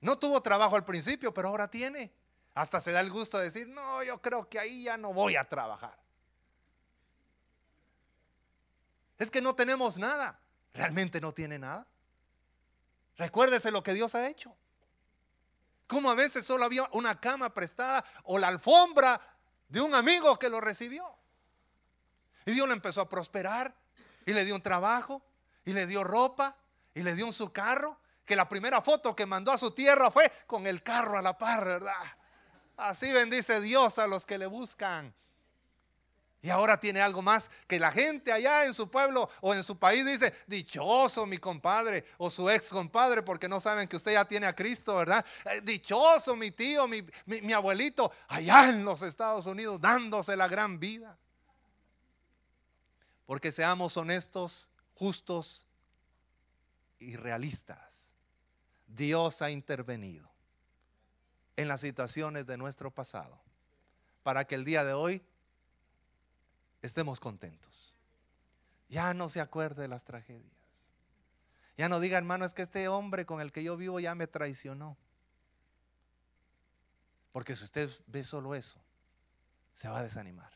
[0.00, 2.12] No tuvo trabajo al principio, pero ahora tiene.
[2.54, 5.36] Hasta se da el gusto de decir, no, yo creo que ahí ya no voy
[5.36, 5.96] a trabajar.
[9.18, 10.38] Es que no tenemos nada.
[10.74, 11.86] Realmente no tiene nada.
[13.16, 14.54] Recuérdese lo que Dios ha hecho.
[15.92, 19.20] Como a veces solo había una cama prestada o la alfombra
[19.68, 21.04] de un amigo que lo recibió.
[22.46, 23.74] Y Dios le empezó a prosperar
[24.24, 25.22] y le dio un trabajo
[25.66, 26.56] y le dio ropa
[26.94, 27.98] y le dio un su carro.
[28.24, 31.36] Que la primera foto que mandó a su tierra fue con el carro a la
[31.36, 31.92] par, ¿verdad?
[32.78, 35.12] Así bendice Dios a los que le buscan.
[36.44, 39.78] Y ahora tiene algo más que la gente allá en su pueblo o en su
[39.78, 44.24] país dice, dichoso mi compadre o su ex compadre, porque no saben que usted ya
[44.24, 45.24] tiene a Cristo, ¿verdad?
[45.44, 50.80] Eh, dichoso mi tío, mi, mi abuelito, allá en los Estados Unidos dándose la gran
[50.80, 51.16] vida.
[53.24, 55.64] Porque seamos honestos, justos
[56.98, 58.10] y realistas.
[58.88, 60.28] Dios ha intervenido
[61.54, 63.40] en las situaciones de nuestro pasado
[64.24, 65.24] para que el día de hoy
[66.82, 67.94] estemos contentos.
[68.88, 70.52] Ya no se acuerde de las tragedias.
[71.78, 74.26] Ya no diga, hermano, es que este hombre con el que yo vivo ya me
[74.26, 74.96] traicionó.
[77.32, 78.78] Porque si usted ve solo eso,
[79.72, 80.52] se va a desanimar.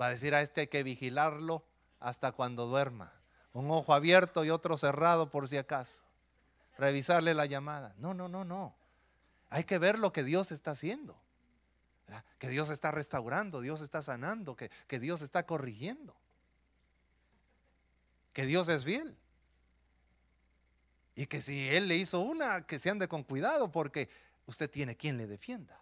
[0.00, 1.64] Va a decir a este hay que vigilarlo
[1.98, 3.12] hasta cuando duerma.
[3.52, 6.04] Un ojo abierto y otro cerrado por si acaso.
[6.78, 7.94] Revisarle la llamada.
[7.98, 8.74] No, no, no, no.
[9.50, 11.16] Hay que ver lo que Dios está haciendo.
[12.38, 16.14] Que Dios está restaurando, Dios está sanando, que, que Dios está corrigiendo.
[18.32, 19.16] Que Dios es fiel.
[21.14, 24.08] Y que si Él le hizo una, que se ande con cuidado porque
[24.46, 25.80] usted tiene quien le defienda.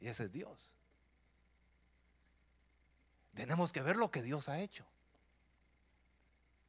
[0.00, 0.74] Y ese es Dios.
[3.34, 4.84] Tenemos que ver lo que Dios ha hecho.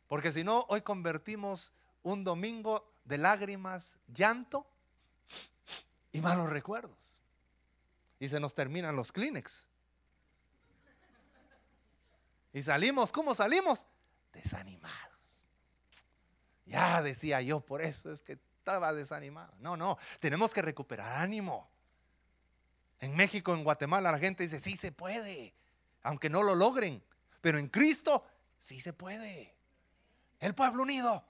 [0.08, 1.72] Porque si no, hoy convertimos
[2.04, 4.66] un domingo de lágrimas, llanto
[6.12, 7.15] y malos recuerdos.
[8.20, 9.68] Y se nos terminan los Kleenex.
[12.54, 13.84] Y salimos, ¿cómo salimos?
[14.32, 15.12] Desanimados.
[16.66, 19.54] Ya decía yo, por eso es que estaba desanimado.
[19.60, 21.70] No, no, tenemos que recuperar ánimo.
[23.00, 25.54] En México, en Guatemala, la gente dice, sí se puede,
[26.02, 27.04] aunque no lo logren,
[27.42, 28.26] pero en Cristo
[28.58, 29.54] sí se puede.
[30.40, 31.24] El pueblo unido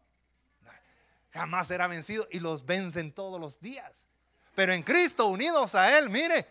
[1.33, 4.05] jamás será vencido y los vencen todos los días.
[4.55, 6.47] Pero en Cristo, unidos a Él, mire,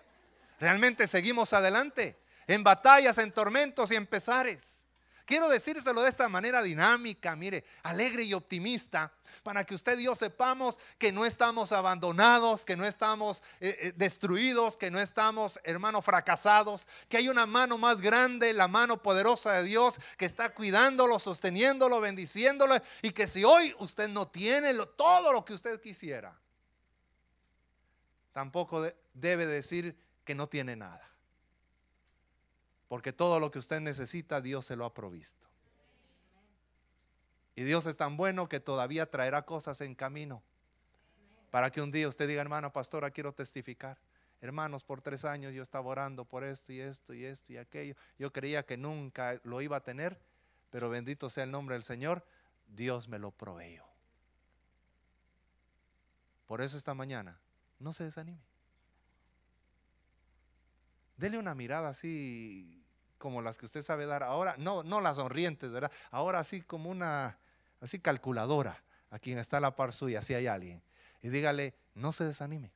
[0.59, 4.85] realmente seguimos adelante, en batallas, en tormentos y en pesares.
[5.25, 9.11] Quiero decírselo de esta manera dinámica, mire, alegre y optimista,
[9.43, 13.93] para que usted y yo sepamos que no estamos abandonados, que no estamos eh, eh,
[13.97, 19.53] destruidos, que no estamos, hermano, fracasados, que hay una mano más grande, la mano poderosa
[19.53, 25.33] de Dios, que está cuidándolo, sosteniéndolo, bendiciéndolo, y que si hoy usted no tiene todo
[25.33, 26.39] lo que usted quisiera,
[28.33, 31.09] tampoco debe decir que no tiene nada.
[32.89, 35.45] Porque todo lo que usted necesita, Dios se lo ha provisto.
[37.57, 40.43] Y Dios es tan bueno que todavía traerá cosas en camino.
[41.51, 43.99] Para que un día usted diga, hermano pastora, quiero testificar.
[44.41, 47.95] Hermanos, por tres años yo estaba orando por esto y esto y esto y aquello.
[48.19, 50.19] Yo creía que nunca lo iba a tener,
[50.71, 52.27] pero bendito sea el nombre del Señor,
[52.67, 53.85] Dios me lo proveyó.
[56.47, 57.39] Por eso esta mañana,
[57.79, 58.54] no se desanime.
[61.17, 62.85] Dele una mirada así
[63.19, 65.91] como las que usted sabe dar ahora, no, no las sonrientes, ¿verdad?
[66.11, 67.39] Ahora así como una,
[67.81, 70.83] así calculadora, a quien está a la par suya, si hay alguien.
[71.23, 72.71] Y dígale, no se desanime,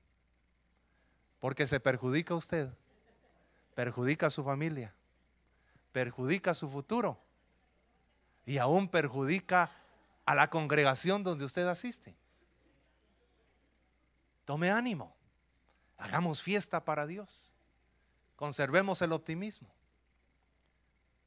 [1.41, 2.70] porque se perjudica a usted,
[3.74, 4.95] perjudica a su familia,
[5.93, 7.18] perjudica a su futuro
[8.47, 9.70] y aún perjudica
[10.24, 12.16] a la congregación donde usted asiste.
[14.45, 15.14] Tome ánimo,
[15.99, 17.53] hagamos fiesta para Dios.
[18.39, 19.68] Conservemos el optimismo.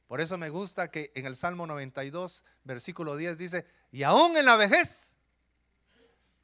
[0.07, 4.45] Por eso me gusta que en el Salmo 92, versículo 10 dice, y aún en
[4.45, 5.14] la vejez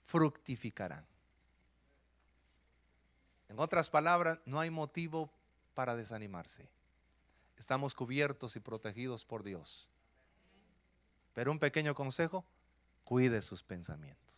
[0.08, 1.06] fructificarán.
[3.48, 5.30] En otras palabras, no hay motivo
[5.74, 6.68] para desanimarse.
[7.58, 9.88] Estamos cubiertos y protegidos por Dios.
[11.34, 12.44] Pero un pequeño consejo,
[13.06, 14.36] cuide sus pensamientos.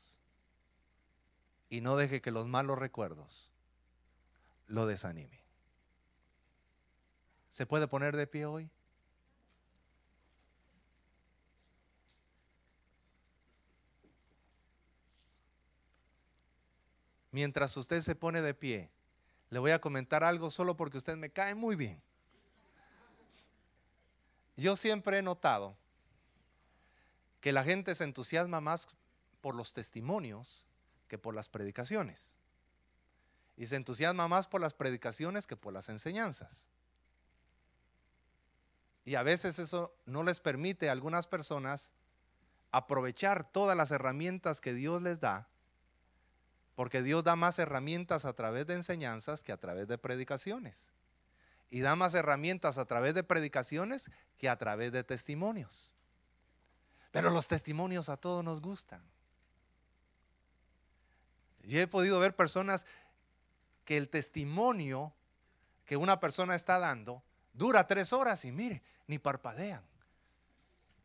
[1.71, 3.49] Y no deje que los malos recuerdos
[4.67, 5.48] lo desanimen.
[7.60, 8.70] ¿Se puede poner de pie hoy?
[17.34, 18.89] Mientras usted se pone de pie,
[19.49, 22.01] le voy a comentar algo solo porque usted me cae muy bien.
[24.55, 25.76] Yo siempre he notado
[27.41, 28.88] que la gente se entusiasma más
[29.41, 30.64] por los testimonios
[31.10, 32.38] que por las predicaciones.
[33.57, 36.70] Y se entusiasma más por las predicaciones que por las enseñanzas.
[39.10, 41.91] Y a veces eso no les permite a algunas personas
[42.72, 45.47] aprovechar todas las herramientas que Dios les da,
[46.76, 50.91] porque Dios da más herramientas a través de enseñanzas que a través de predicaciones.
[51.72, 55.91] Y da más herramientas a través de predicaciones que a través de testimonios.
[57.10, 59.01] Pero los testimonios a todos nos gustan.
[61.64, 62.86] Yo he podido ver personas
[63.86, 65.16] que el testimonio
[65.88, 67.24] que una persona está dando
[67.60, 69.84] dura tres horas y mire, ni parpadean.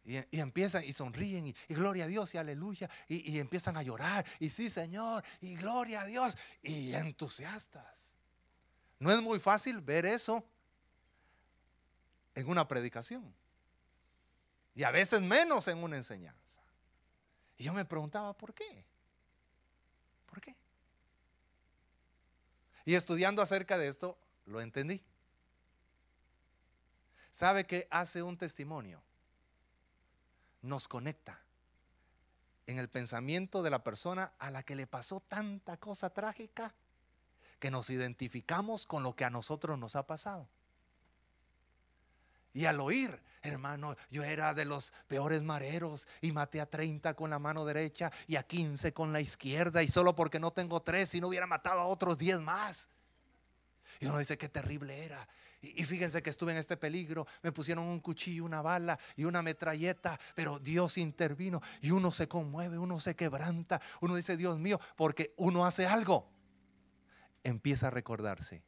[0.04, 2.88] Y, empiezan y sonríen y, gloria a Dios y aleluya.
[3.08, 8.06] Y, empiezan a llorar y sí Señor y gloria a Dios y entusiastas.
[9.00, 10.46] No es muy fácil ver eso
[12.34, 13.34] en una predicación.
[14.76, 16.60] Y a veces menos en una enseñanza.
[17.56, 18.84] Y yo me preguntaba, ¿por qué?
[20.26, 20.54] ¿Por qué?
[22.84, 25.02] Y estudiando acerca de esto, lo entendí.
[27.34, 29.02] ¿Sabe que hace un testimonio?
[30.62, 31.40] Nos conecta
[32.68, 36.72] en el pensamiento de la persona a la que le pasó tanta cosa trágica
[37.58, 40.46] que nos identificamos con lo que a nosotros nos ha pasado.
[42.52, 47.30] Y al oír, hermano, yo era de los peores mareros y maté a 30 con
[47.30, 51.12] la mano derecha y a 15 con la izquierda y solo porque no tengo tres
[51.16, 52.88] y no hubiera matado a otros 10 más.
[53.98, 55.26] Y uno dice, qué terrible era.
[55.76, 59.42] Y, fíjense que estuve en este peligro, me pusieron un cuchillo, una bala y una
[59.42, 64.80] metralleta, pero Dios intervino y uno se conmueve, uno se quebranta, uno dice, Dios mío,
[64.96, 66.30] porque uno hace algo.
[67.42, 68.62] Empieza a recordarse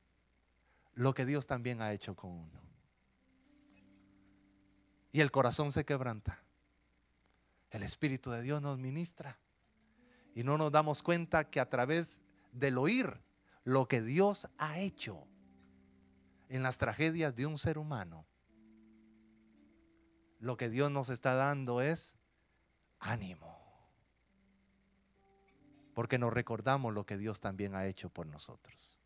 [0.94, 2.66] lo que Dios también ha hecho con uno
[5.16, 6.42] y el corazón se quebranta.
[7.70, 9.38] El Espíritu de Dios nos ministra
[10.34, 12.20] y no nos damos cuenta que a través
[12.52, 13.18] del oír
[13.64, 15.26] lo que Dios ha hecho
[16.48, 18.26] en las tragedias de un ser humano,
[20.38, 22.14] lo que Dios nos está dando es
[22.98, 23.56] ánimo.
[25.94, 28.98] Porque nos recordamos lo que Dios también ha hecho por nosotros.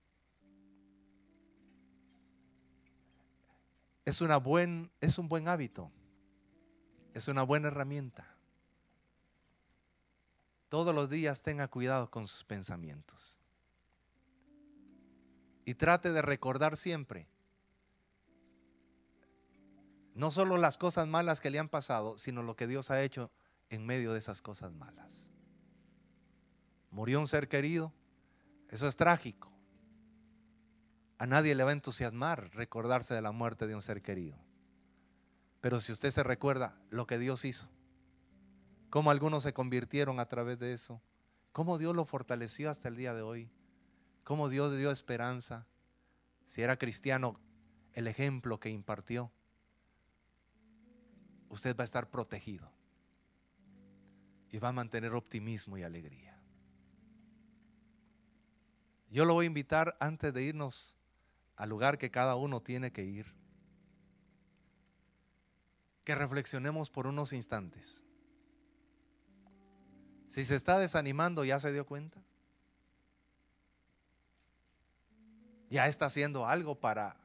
[4.05, 5.93] Es, una buen, es un buen hábito
[7.15, 8.27] es una buena herramienta.
[10.69, 13.40] Todos los días tenga cuidado con sus pensamientos.
[15.71, 17.29] Y trate de recordar siempre
[20.15, 23.31] no solo las cosas malas que le han pasado, sino lo que Dios ha hecho
[23.69, 25.31] en medio de esas cosas malas.
[26.91, 27.93] Murió un ser querido,
[28.69, 29.53] eso es trágico.
[31.19, 34.37] A nadie le va a entusiasmar recordarse de la muerte de un ser querido.
[35.61, 37.69] Pero si usted se recuerda lo que Dios hizo,
[38.91, 41.01] cómo algunos se convirtieron a través de eso,
[41.53, 43.53] cómo Dios lo fortaleció hasta el día de hoy,
[44.25, 45.67] cómo Dios dio esperanza,
[46.49, 47.39] si era cristiano,
[47.93, 49.31] el ejemplo que impartió,
[51.49, 52.71] usted va a estar protegido
[54.51, 56.39] y va a mantener optimismo y alegría.
[59.11, 60.97] Yo lo voy a invitar antes de irnos
[61.57, 63.41] al lugar que cada uno tiene que ir
[66.05, 68.03] que reflexionemos por unos instantes.
[70.29, 72.25] Si se está desanimando, ¿ya se dio cuenta?
[75.71, 77.17] ¿Ya está haciendo algo para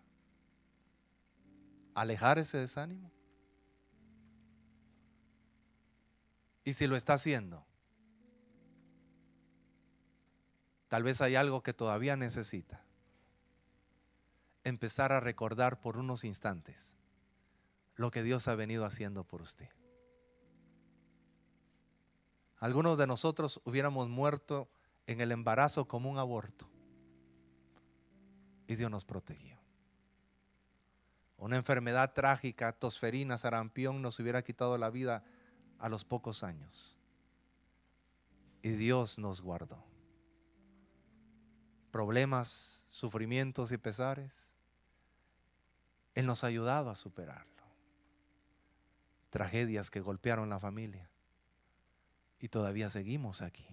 [1.96, 3.12] alejar ese desánimo?
[6.64, 7.66] Y si lo está haciendo,
[10.88, 12.84] tal vez hay algo que todavía necesita.
[14.64, 16.96] Empezar a recordar por unos instantes
[17.96, 19.70] lo que Dios ha venido haciendo por usted.
[22.58, 24.70] Algunos de nosotros hubiéramos muerto
[25.08, 26.68] en el embarazo como un aborto.
[28.68, 29.58] Y Dios nos protegió.
[31.38, 35.24] Una enfermedad trágica, tosferina, sarampión, nos hubiera quitado la vida
[35.80, 36.98] a los pocos años.
[38.62, 39.84] Y Dios nos guardó.
[41.92, 44.34] Problemas, sufrimientos y pesares,
[46.14, 47.46] Él nos ha ayudado a superar
[49.36, 51.10] tragedias que golpearon la familia.
[52.40, 53.68] Y todavía seguimos aquí.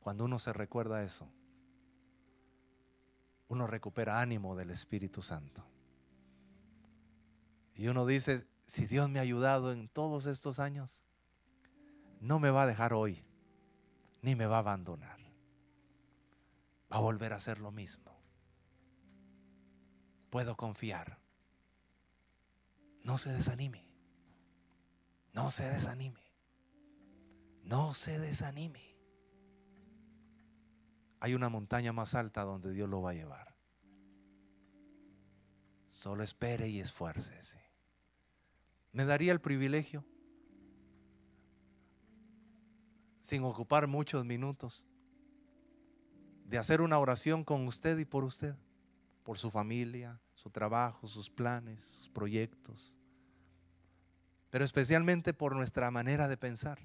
[0.00, 1.28] Cuando uno se recuerda eso,
[3.48, 5.64] uno recupera ánimo del Espíritu Santo.
[7.74, 11.02] Y uno dice, si Dios me ha ayudado en todos estos años,
[12.20, 13.24] no me va a dejar hoy,
[14.22, 15.18] ni me va a abandonar.
[16.92, 18.16] Va a volver a hacer lo mismo.
[20.30, 21.18] Puedo confiar.
[23.02, 23.84] No se desanime.
[25.32, 26.22] No se desanime.
[27.64, 28.93] No se desanime.
[31.24, 33.56] Hay una montaña más alta donde Dios lo va a llevar.
[35.88, 37.64] Solo espere y esfuércese.
[38.92, 40.04] Me daría el privilegio,
[43.22, 44.84] sin ocupar muchos minutos,
[46.44, 48.54] de hacer una oración con usted y por usted,
[49.22, 52.94] por su familia, su trabajo, sus planes, sus proyectos,
[54.50, 56.80] pero especialmente por nuestra manera de pensar,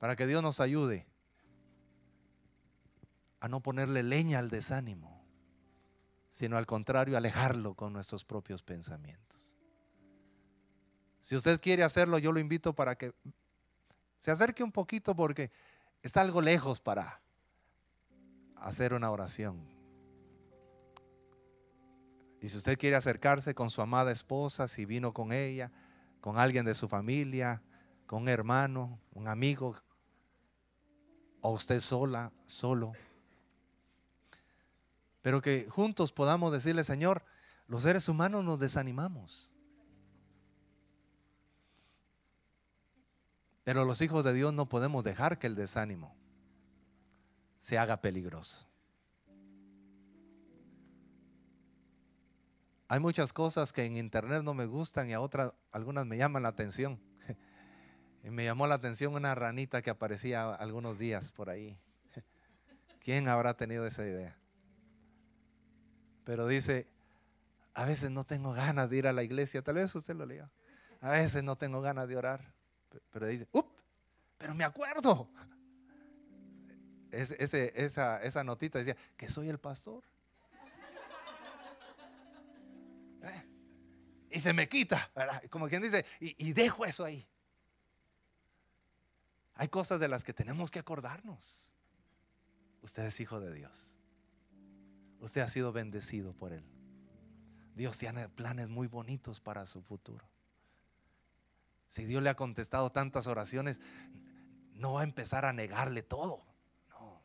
[0.00, 1.11] para que Dios nos ayude
[3.42, 5.20] a no ponerle leña al desánimo,
[6.30, 9.56] sino al contrario, alejarlo con nuestros propios pensamientos.
[11.22, 13.12] Si usted quiere hacerlo, yo lo invito para que
[14.20, 15.50] se acerque un poquito porque
[16.04, 17.20] está algo lejos para
[18.54, 19.66] hacer una oración
[22.40, 25.72] Y si usted quiere acercarse con su amada esposa, si vino con ella,
[26.20, 27.60] con alguien de su familia,
[28.06, 29.74] con un hermano, un amigo,
[31.40, 32.92] o usted sola, solo.
[35.22, 37.24] Pero que juntos podamos decirle, Señor,
[37.68, 39.52] los seres humanos nos desanimamos.
[43.64, 46.16] Pero los hijos de Dios no podemos dejar que el desánimo
[47.60, 48.66] se haga peligroso.
[52.88, 56.42] Hay muchas cosas que en internet no me gustan y a otras, algunas me llaman
[56.42, 57.00] la atención.
[58.24, 61.76] Y me llamó la atención una ranita que aparecía algunos días por ahí.
[63.00, 64.41] ¿Quién habrá tenido esa idea?
[66.24, 66.86] Pero dice,
[67.74, 70.50] a veces no tengo ganas de ir a la iglesia, tal vez usted lo leyó.
[71.00, 72.52] A veces no tengo ganas de orar.
[73.10, 73.66] Pero dice, ¡up!
[74.38, 75.28] Pero me acuerdo.
[77.10, 80.02] esa, esa notita decía, que soy el pastor.
[84.30, 85.10] y se me quita,
[85.50, 87.26] Como quien dice, y, dejo eso ahí.
[89.54, 91.68] Hay cosas de las que tenemos que acordarnos.
[92.80, 93.91] Usted es hijo de Dios.
[95.22, 96.62] Usted ha sido bendecido por Él.
[97.74, 100.28] Dios tiene planes muy bonitos para su futuro.
[101.88, 103.80] Si Dios le ha contestado tantas oraciones,
[104.74, 106.44] no va a empezar a negarle todo.
[106.90, 107.22] No.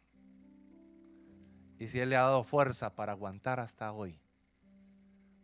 [1.78, 4.22] Y si Él le ha dado fuerza para aguantar hasta hoy,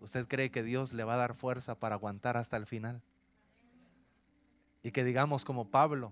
[0.03, 3.01] ¿Usted cree que Dios le va a dar fuerza para aguantar hasta el final?
[4.83, 6.11] Y que digamos como Pablo,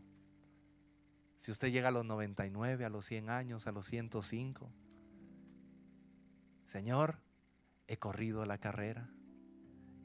[1.40, 4.72] si usted llega a los 99, a los 100 años, a los 105,
[6.72, 7.18] Señor,
[7.88, 9.10] he corrido la carrera,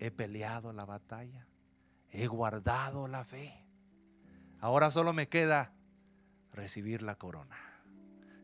[0.01, 1.47] he peleado la batalla,
[2.11, 3.65] he guardado la fe.
[4.59, 5.73] Ahora solo me queda
[6.51, 7.57] recibir la corona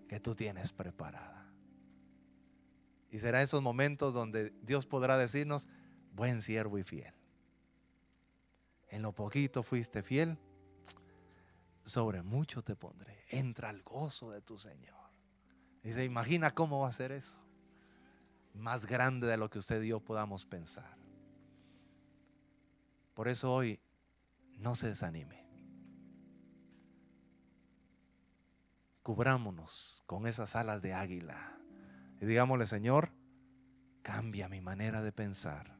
[0.06, 1.50] que tú tienes preparada.
[3.10, 5.66] Y será esos momentos donde Dios podrá decirnos,
[6.12, 7.14] buen siervo y fiel.
[8.88, 10.38] En lo poquito fuiste fiel,
[11.84, 13.24] sobre mucho te pondré.
[13.30, 15.10] Entra al gozo de tu Señor.
[15.82, 17.42] Se imagina cómo va a ser eso.
[18.54, 20.96] Más grande de lo que usted y yo podamos pensar.
[23.14, 23.80] Por eso hoy
[24.58, 25.42] no se desanime.
[29.02, 31.58] Cubrámonos con esas alas de águila
[32.20, 33.10] y digámosle, Señor,
[34.02, 35.76] cambia mi manera de pensar.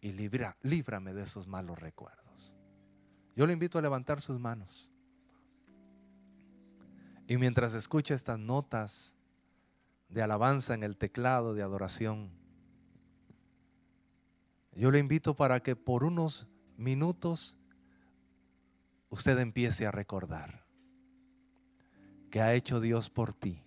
[0.00, 2.56] Y libra, líbrame de esos malos recuerdos.
[3.34, 4.90] Yo le invito a levantar sus manos.
[7.26, 9.15] Y mientras escucha estas notas
[10.08, 12.30] de alabanza en el teclado de adoración,
[14.72, 16.46] yo le invito para que por unos
[16.76, 17.56] minutos
[19.08, 20.66] usted empiece a recordar
[22.30, 23.62] que ha hecho Dios por ti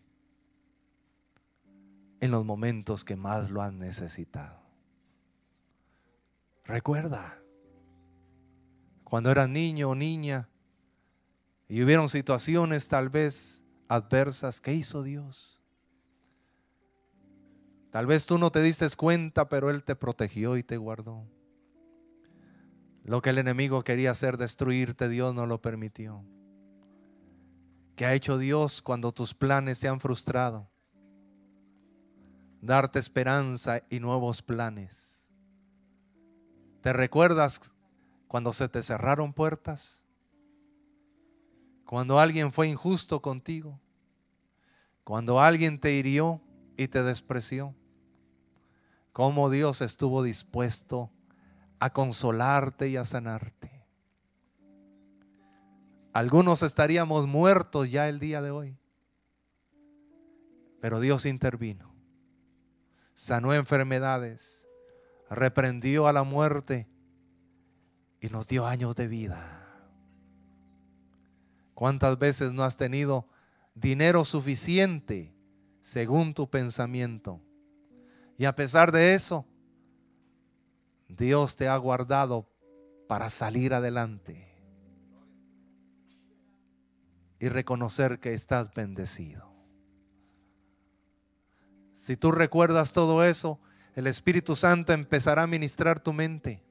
[2.20, 4.60] en los momentos que más lo han necesitado.
[6.66, 7.42] Recuerda,
[9.04, 10.48] cuando eras niño o niña
[11.68, 15.59] y hubieron situaciones tal vez adversas, ¿qué hizo Dios?
[17.92, 21.26] Tal vez tú no te diste cuenta, pero Él te protegió y te guardó.
[23.04, 26.24] Lo que el enemigo quería hacer, destruirte, Dios no lo permitió.
[27.96, 30.70] ¿Qué ha hecho Dios cuando tus planes se han frustrado?
[32.62, 35.26] Darte esperanza y nuevos planes.
[36.82, 37.60] ¿Te recuerdas
[38.28, 40.06] cuando se te cerraron puertas?
[41.86, 43.80] Cuando alguien fue injusto contigo.
[45.04, 46.40] Cuando alguien te hirió
[46.80, 47.76] y te despreció.
[49.12, 51.12] Cómo Dios estuvo dispuesto
[51.78, 53.86] a consolarte y a sanarte.
[56.14, 58.78] Algunos estaríamos muertos ya el día de hoy.
[60.80, 61.94] Pero Dios intervino,
[63.14, 64.66] sanó enfermedades,
[65.30, 66.88] reprendió a la muerte
[68.22, 69.68] y nos dio años de vida.
[71.74, 73.28] ¿Cuántas veces no has tenido
[73.76, 75.36] dinero suficiente
[75.90, 77.42] según tu pensamiento?
[78.38, 79.48] Y a pesar de eso,
[81.08, 82.48] Dios te ha guardado
[83.08, 84.48] para salir adelante
[87.40, 89.52] y reconocer que estás bendecido.
[91.96, 93.60] Si tú recuerdas todo eso,
[93.96, 96.62] el Espíritu Santo empezará a ministrar tu mente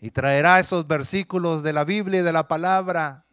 [0.00, 3.25] y traerá esos versículos de la Biblia y de la palabra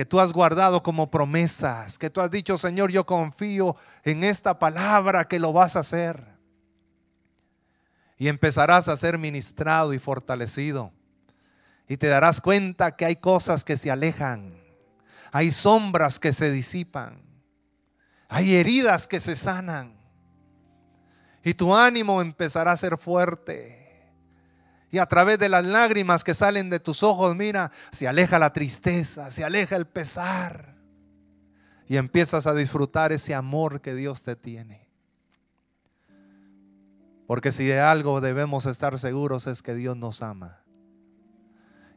[0.00, 4.58] que tú has guardado como promesas, que tú has dicho, Señor, yo confío en esta
[4.58, 6.24] palabra que lo vas a hacer.
[8.16, 10.90] Y empezarás a ser ministrado y fortalecido.
[11.86, 14.60] Y te darás cuenta que hay cosas que se alejan
[15.32, 17.22] hay sombras que se disipan.
[18.28, 19.94] Hay heridas que se sanan.
[21.42, 23.79] Y tu ánimo empezará a ser fuerte.
[24.90, 28.52] Y a través de las lágrimas que salen de tus ojos, mira, se aleja la
[28.52, 30.74] tristeza, se aleja el pesar.
[31.86, 34.88] Y empiezas a disfrutar ese amor que Dios te tiene.
[37.26, 40.62] Porque si de algo debemos estar seguros es que Dios nos ama.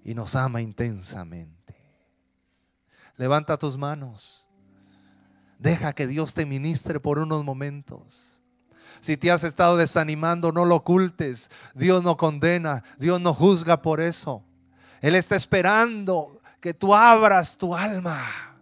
[0.04, 1.76] Y nos ama intensamente.
[3.18, 4.46] Levanta tus manos.
[5.58, 8.33] Deja que Dios te ministre por unos momentos.
[9.04, 11.50] Si te has estado desanimando, no lo ocultes.
[11.74, 14.46] Dios no condena, Dios no juzga por eso.
[15.02, 18.56] Él está esperando que tú abras tu alma,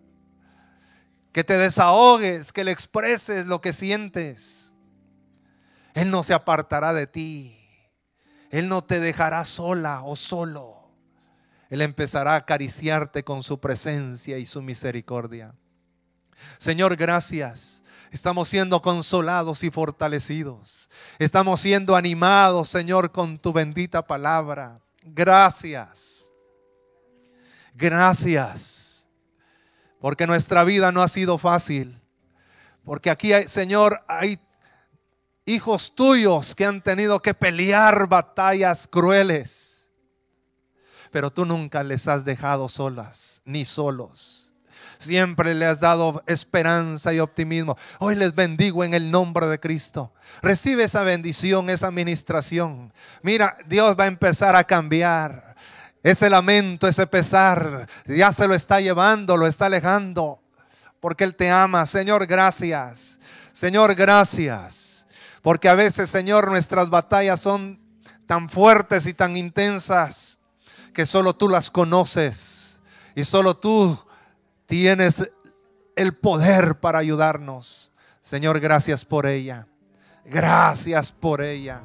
[1.32, 4.74] que te desahogues, que le expreses lo que sientes.
[5.94, 7.56] Él no se apartará de ti.
[8.50, 10.90] Él no te dejará sola o solo.
[11.70, 15.54] Él empezará a acariciarte con su presencia y su misericordia.
[16.58, 17.81] Señor, gracias
[18.12, 20.90] Estamos siendo consolados y fortalecidos.
[21.18, 24.82] Estamos siendo animados, Señor, con tu bendita palabra.
[25.02, 26.30] Gracias.
[27.74, 29.08] Gracias.
[30.02, 32.02] Porque nuestra vida no ha sido fácil.
[32.84, 34.38] Porque aquí, Señor, hay
[35.46, 39.88] hijos tuyos que han tenido que pelear batallas crueles.
[41.12, 44.41] Pero tú nunca les has dejado solas ni solos
[45.02, 47.76] Siempre le has dado esperanza y optimismo.
[47.98, 50.14] Hoy les bendigo en el nombre de Cristo.
[50.44, 52.94] Recibe esa bendición, esa administración.
[53.24, 55.56] Mira, Dios va a empezar a cambiar.
[56.04, 60.40] Ese lamento, ese pesar, ya se lo está llevando, lo está alejando,
[61.00, 61.88] porque Él te ama.
[61.88, 63.18] Señor, gracias.
[63.54, 65.08] Señor, gracias.
[65.42, 67.80] Porque a veces, Señor, nuestras batallas son
[68.28, 70.38] tan fuertes y tan intensas
[70.94, 72.80] que solo tú las conoces
[73.16, 73.98] y solo tú
[74.72, 75.30] tienes
[75.98, 77.92] el poder para ayudarnos.
[78.22, 79.68] Señor, gracias por ella.
[80.24, 81.82] Gracias por ella.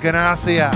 [0.00, 0.74] Gracias.